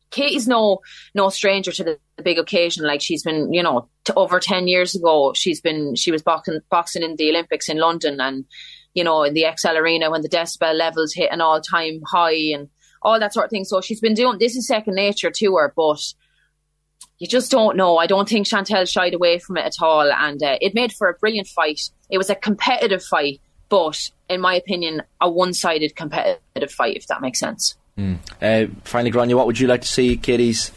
Katie's 0.09 0.47
no 0.47 0.79
no 1.15 1.29
stranger 1.29 1.71
to 1.71 1.83
the, 1.83 1.99
the 2.17 2.23
big 2.23 2.37
occasion. 2.39 2.85
Like 2.85 3.01
she's 3.01 3.23
been, 3.23 3.53
you 3.53 3.63
know, 3.63 3.89
over 4.15 4.39
ten 4.39 4.67
years 4.67 4.95
ago, 4.95 5.33
she's 5.35 5.61
been 5.61 5.95
she 5.95 6.11
was 6.11 6.21
boxing 6.21 6.59
boxing 6.69 7.03
in 7.03 7.15
the 7.15 7.29
Olympics 7.29 7.69
in 7.69 7.77
London, 7.77 8.19
and 8.21 8.45
you 8.93 9.03
know, 9.03 9.23
in 9.23 9.33
the 9.33 9.43
ExCeL 9.43 9.75
Arena 9.75 10.09
when 10.11 10.21
the 10.21 10.29
decibel 10.29 10.75
levels 10.75 11.13
hit 11.13 11.31
an 11.31 11.41
all 11.41 11.61
time 11.61 12.01
high 12.07 12.53
and 12.53 12.69
all 13.01 13.19
that 13.19 13.33
sort 13.33 13.45
of 13.45 13.49
thing. 13.49 13.65
So 13.65 13.81
she's 13.81 14.01
been 14.01 14.13
doing 14.13 14.37
this 14.39 14.55
is 14.55 14.67
second 14.67 14.95
nature 14.95 15.31
to 15.31 15.55
her, 15.55 15.73
but 15.75 16.01
you 17.23 17.29
just 17.29 17.49
don't 17.49 17.77
know. 17.77 17.95
I 17.95 18.05
don't 18.05 18.27
think 18.27 18.45
Chantelle 18.45 18.83
shied 18.83 19.13
away 19.13 19.39
from 19.39 19.55
it 19.55 19.65
at 19.65 19.75
all, 19.79 20.11
and 20.11 20.43
uh, 20.43 20.57
it 20.59 20.73
made 20.73 20.91
for 20.91 21.07
a 21.07 21.13
brilliant 21.13 21.47
fight. 21.47 21.79
It 22.09 22.17
was 22.17 22.29
a 22.29 22.35
competitive 22.35 23.01
fight, 23.01 23.39
but 23.69 24.11
in 24.27 24.41
my 24.41 24.55
opinion, 24.55 25.03
a 25.21 25.31
one 25.31 25.53
sided 25.53 25.95
competitive 25.95 26.69
fight, 26.69 26.97
if 26.97 27.07
that 27.07 27.21
makes 27.21 27.39
sense. 27.39 27.77
Uh, 28.41 28.65
finally, 28.83 29.09
Gráinne, 29.09 29.35
what 29.35 29.47
would 29.47 29.57
you 29.57 29.67
like 29.69 29.83
to 29.83 29.87
see 29.87 30.17
Katie's 30.17 30.73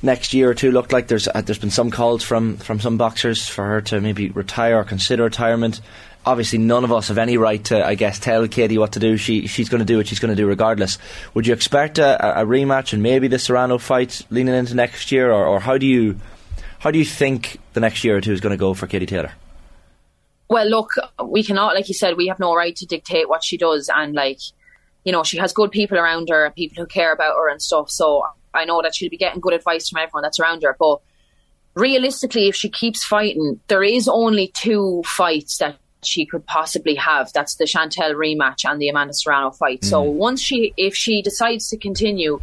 next 0.00 0.32
year 0.32 0.48
or 0.48 0.54
two 0.54 0.72
look 0.72 0.90
like? 0.90 1.08
There's 1.08 1.28
uh, 1.28 1.42
there's 1.42 1.58
been 1.58 1.68
some 1.68 1.90
calls 1.90 2.22
from, 2.22 2.56
from 2.56 2.80
some 2.80 2.96
boxers 2.96 3.46
for 3.46 3.66
her 3.66 3.82
to 3.82 4.00
maybe 4.00 4.30
retire 4.30 4.78
or 4.78 4.84
consider 4.84 5.24
retirement. 5.24 5.82
Obviously, 6.26 6.58
none 6.58 6.84
of 6.84 6.92
us 6.92 7.08
have 7.08 7.18
any 7.18 7.36
right 7.36 7.62
to, 7.64 7.84
I 7.84 7.96
guess, 7.96 8.18
tell 8.18 8.48
Katie 8.48 8.78
what 8.78 8.92
to 8.92 8.98
do. 8.98 9.16
She 9.16 9.46
she's 9.46 9.68
going 9.68 9.80
to 9.80 9.84
do 9.84 9.98
what 9.98 10.06
she's 10.06 10.20
going 10.20 10.34
to 10.34 10.36
do 10.36 10.46
regardless. 10.46 10.98
Would 11.34 11.46
you 11.46 11.52
expect 11.52 11.98
a, 11.98 12.40
a 12.40 12.46
rematch 12.46 12.92
and 12.92 13.02
maybe 13.02 13.28
the 13.28 13.38
Serrano 13.38 13.78
fight 13.78 14.22
leaning 14.30 14.54
into 14.54 14.74
next 14.74 15.12
year, 15.12 15.30
or, 15.30 15.46
or 15.46 15.60
how 15.60 15.76
do 15.76 15.86
you 15.86 16.18
how 16.78 16.90
do 16.90 16.98
you 16.98 17.04
think 17.04 17.58
the 17.72 17.80
next 17.80 18.04
year 18.04 18.16
or 18.16 18.20
two 18.20 18.32
is 18.32 18.40
going 18.40 18.52
to 18.52 18.58
go 18.58 18.74
for 18.74 18.86
Katie 18.86 19.06
Taylor? 19.06 19.32
Well, 20.48 20.66
look, 20.66 20.90
we 21.24 21.42
cannot, 21.42 21.74
like 21.74 21.88
you 21.88 21.94
said, 21.94 22.16
we 22.16 22.26
have 22.26 22.38
no 22.38 22.54
right 22.54 22.76
to 22.76 22.86
dictate 22.86 23.28
what 23.28 23.42
she 23.42 23.56
does, 23.56 23.90
and 23.94 24.14
like, 24.14 24.40
you 25.04 25.12
know, 25.12 25.24
she 25.24 25.38
has 25.38 25.52
good 25.52 25.70
people 25.70 25.98
around 25.98 26.28
her, 26.28 26.50
people 26.50 26.82
who 26.82 26.86
care 26.86 27.12
about 27.12 27.36
her 27.36 27.48
and 27.48 27.60
stuff. 27.60 27.90
So 27.90 28.24
I 28.52 28.64
know 28.64 28.80
that 28.82 28.94
she'll 28.94 29.10
be 29.10 29.16
getting 29.16 29.40
good 29.40 29.52
advice 29.52 29.88
from 29.88 30.00
everyone 30.00 30.22
that's 30.22 30.38
around 30.38 30.62
her. 30.62 30.76
But 30.78 31.00
realistically, 31.74 32.48
if 32.48 32.54
she 32.54 32.68
keeps 32.68 33.04
fighting, 33.04 33.60
there 33.68 33.82
is 33.82 34.08
only 34.08 34.48
two 34.48 35.02
fights 35.04 35.58
that 35.58 35.76
she 36.06 36.26
could 36.26 36.46
possibly 36.46 36.94
have. 36.94 37.32
That's 37.32 37.56
the 37.56 37.66
Chantelle 37.66 38.14
rematch 38.14 38.64
and 38.64 38.80
the 38.80 38.88
Amanda 38.88 39.14
Serrano 39.14 39.50
fight. 39.50 39.84
So 39.84 40.02
mm. 40.02 40.12
once 40.12 40.40
she, 40.40 40.72
if 40.76 40.94
she 40.94 41.22
decides 41.22 41.68
to 41.70 41.76
continue, 41.76 42.40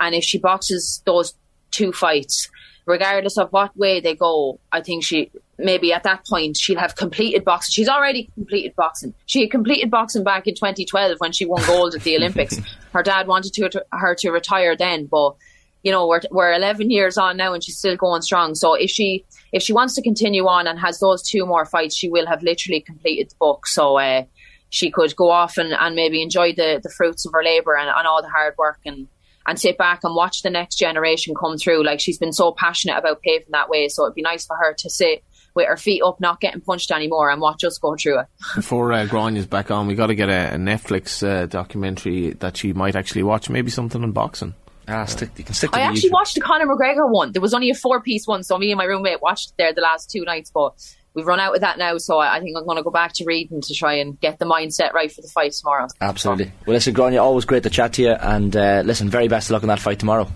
and 0.00 0.14
if 0.14 0.24
she 0.24 0.38
boxes 0.38 1.02
those 1.06 1.34
two 1.70 1.92
fights, 1.92 2.48
regardless 2.86 3.38
of 3.38 3.50
what 3.52 3.76
way 3.76 4.00
they 4.00 4.14
go, 4.14 4.58
I 4.72 4.80
think 4.80 5.04
she 5.04 5.30
maybe 5.56 5.92
at 5.92 6.02
that 6.02 6.26
point 6.26 6.56
she'll 6.56 6.78
have 6.78 6.96
completed 6.96 7.44
boxing. 7.44 7.72
She's 7.72 7.88
already 7.88 8.28
completed 8.34 8.74
boxing. 8.76 9.14
She 9.26 9.42
had 9.42 9.50
completed 9.50 9.90
boxing 9.90 10.24
back 10.24 10.46
in 10.46 10.54
2012 10.54 11.18
when 11.18 11.32
she 11.32 11.46
won 11.46 11.64
gold 11.66 11.94
at 11.94 12.02
the 12.02 12.16
Olympics. 12.16 12.58
Her 12.92 13.02
dad 13.02 13.26
wanted 13.26 13.52
to 13.54 13.84
her 13.92 14.14
to 14.16 14.30
retire 14.30 14.76
then, 14.76 15.06
but 15.06 15.36
you 15.84 15.92
know 15.92 16.08
we're 16.08 16.22
we're 16.32 16.52
11 16.52 16.90
years 16.90 17.16
on 17.16 17.36
now 17.36 17.54
and 17.54 17.62
she's 17.62 17.78
still 17.78 17.96
going 17.96 18.22
strong. 18.22 18.56
So 18.56 18.74
if 18.74 18.90
she 18.90 19.24
if 19.52 19.62
she 19.62 19.72
wants 19.72 19.94
to 19.94 20.02
continue 20.02 20.48
on 20.48 20.66
and 20.66 20.80
has 20.80 20.98
those 20.98 21.22
two 21.22 21.46
more 21.46 21.64
fights, 21.64 21.96
she 21.96 22.08
will 22.08 22.26
have 22.26 22.42
literally 22.42 22.80
completed 22.80 23.30
the 23.30 23.36
book. 23.38 23.68
So. 23.68 23.98
Uh, 23.98 24.24
she 24.70 24.90
could 24.90 25.14
go 25.14 25.30
off 25.30 25.56
and, 25.56 25.72
and 25.72 25.94
maybe 25.94 26.20
enjoy 26.20 26.52
the, 26.52 26.80
the 26.82 26.90
fruits 26.90 27.24
of 27.24 27.32
her 27.32 27.44
labour 27.44 27.76
and, 27.76 27.88
and 27.88 28.08
all 28.08 28.20
the 28.20 28.28
hard 28.28 28.54
work 28.58 28.80
and, 28.84 29.06
and 29.46 29.56
sit 29.56 29.78
back 29.78 30.00
and 30.02 30.16
watch 30.16 30.42
the 30.42 30.50
next 30.50 30.74
generation 30.74 31.32
come 31.32 31.56
through. 31.56 31.84
Like 31.84 32.00
she's 32.00 32.18
been 32.18 32.32
so 32.32 32.50
passionate 32.50 32.98
about 32.98 33.22
paving 33.22 33.46
that 33.50 33.68
way, 33.68 33.86
so 33.86 34.02
it'd 34.02 34.16
be 34.16 34.22
nice 34.22 34.44
for 34.44 34.56
her 34.56 34.74
to 34.78 34.90
sit 34.90 35.22
with 35.54 35.68
her 35.68 35.76
feet 35.76 36.02
up, 36.02 36.20
not 36.20 36.40
getting 36.40 36.60
punched 36.60 36.90
anymore, 36.90 37.30
and 37.30 37.40
watch 37.40 37.62
us 37.62 37.78
go 37.78 37.94
through 37.94 38.18
it. 38.18 38.26
Before 38.56 38.92
uh, 38.92 39.06
Gráinne's 39.06 39.46
back 39.46 39.70
on, 39.70 39.86
we 39.86 39.94
got 39.94 40.08
to 40.08 40.16
get 40.16 40.28
a, 40.28 40.54
a 40.54 40.56
Netflix 40.56 41.24
uh, 41.24 41.46
documentary 41.46 42.30
that 42.32 42.56
she 42.56 42.72
might 42.72 42.96
actually 42.96 43.22
watch. 43.22 43.48
Maybe 43.48 43.70
something 43.70 44.02
on 44.02 44.10
boxing. 44.10 44.54
Ah, 44.86 45.04
stick, 45.06 45.30
you 45.36 45.44
can 45.44 45.54
stick 45.54 45.70
to 45.70 45.76
I 45.76 45.80
the 45.80 45.84
actually 45.86 46.02
usual. 46.02 46.10
watched 46.12 46.34
the 46.34 46.40
Conor 46.40 46.66
McGregor 46.66 47.10
one. 47.10 47.32
There 47.32 47.42
was 47.42 47.54
only 47.54 47.70
a 47.70 47.74
four 47.74 48.00
piece 48.00 48.26
one, 48.26 48.42
so 48.42 48.58
me 48.58 48.70
and 48.70 48.78
my 48.78 48.84
roommate 48.84 49.22
watched 49.22 49.54
there 49.56 49.72
the 49.72 49.80
last 49.80 50.10
two 50.10 50.24
nights, 50.24 50.50
but 50.52 50.74
we've 51.14 51.26
run 51.26 51.40
out 51.40 51.54
of 51.54 51.60
that 51.62 51.78
now, 51.78 51.96
so 51.98 52.18
I 52.18 52.36
I 52.36 52.40
think 52.40 52.56
I'm 52.58 52.64
going 52.64 52.76
to 52.76 52.82
go 52.82 52.90
back 52.90 53.12
to 53.14 53.24
reading 53.24 53.60
to 53.62 53.74
try 53.74 53.94
and 53.94 54.20
get 54.20 54.38
the 54.38 54.44
mindset 54.44 54.92
right 54.92 55.10
for 55.10 55.22
the 55.22 55.28
fight 55.28 55.52
tomorrow. 55.52 55.88
Absolutely. 56.00 56.52
Well, 56.66 56.74
listen, 56.74 56.94
Gráinne, 56.94 57.20
always 57.22 57.44
great 57.44 57.62
to 57.62 57.70
chat 57.70 57.94
to 57.94 58.02
you, 58.02 58.10
and 58.10 58.54
uh, 58.56 58.82
listen, 58.84 59.08
very 59.08 59.28
best 59.28 59.48
of 59.48 59.52
luck 59.52 59.62
in 59.62 59.68
that 59.68 59.80
fight 59.80 59.98
tomorrow. 60.00 60.28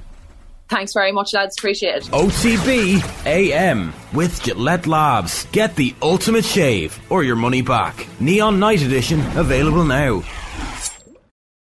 Thanks 0.70 0.92
very 0.92 1.12
much, 1.12 1.32
lads. 1.32 1.56
Appreciate 1.58 1.96
it. 1.96 2.02
OTB 2.04 3.26
AM 3.26 3.94
with 4.12 4.42
Gillette 4.42 4.86
Labs. 4.86 5.46
Get 5.46 5.76
the 5.76 5.94
ultimate 6.02 6.44
shave 6.44 6.98
or 7.10 7.22
your 7.24 7.36
money 7.36 7.62
back. 7.62 8.06
Neon 8.20 8.60
Night 8.60 8.82
Edition 8.82 9.20
available 9.36 9.84
now. 9.84 10.22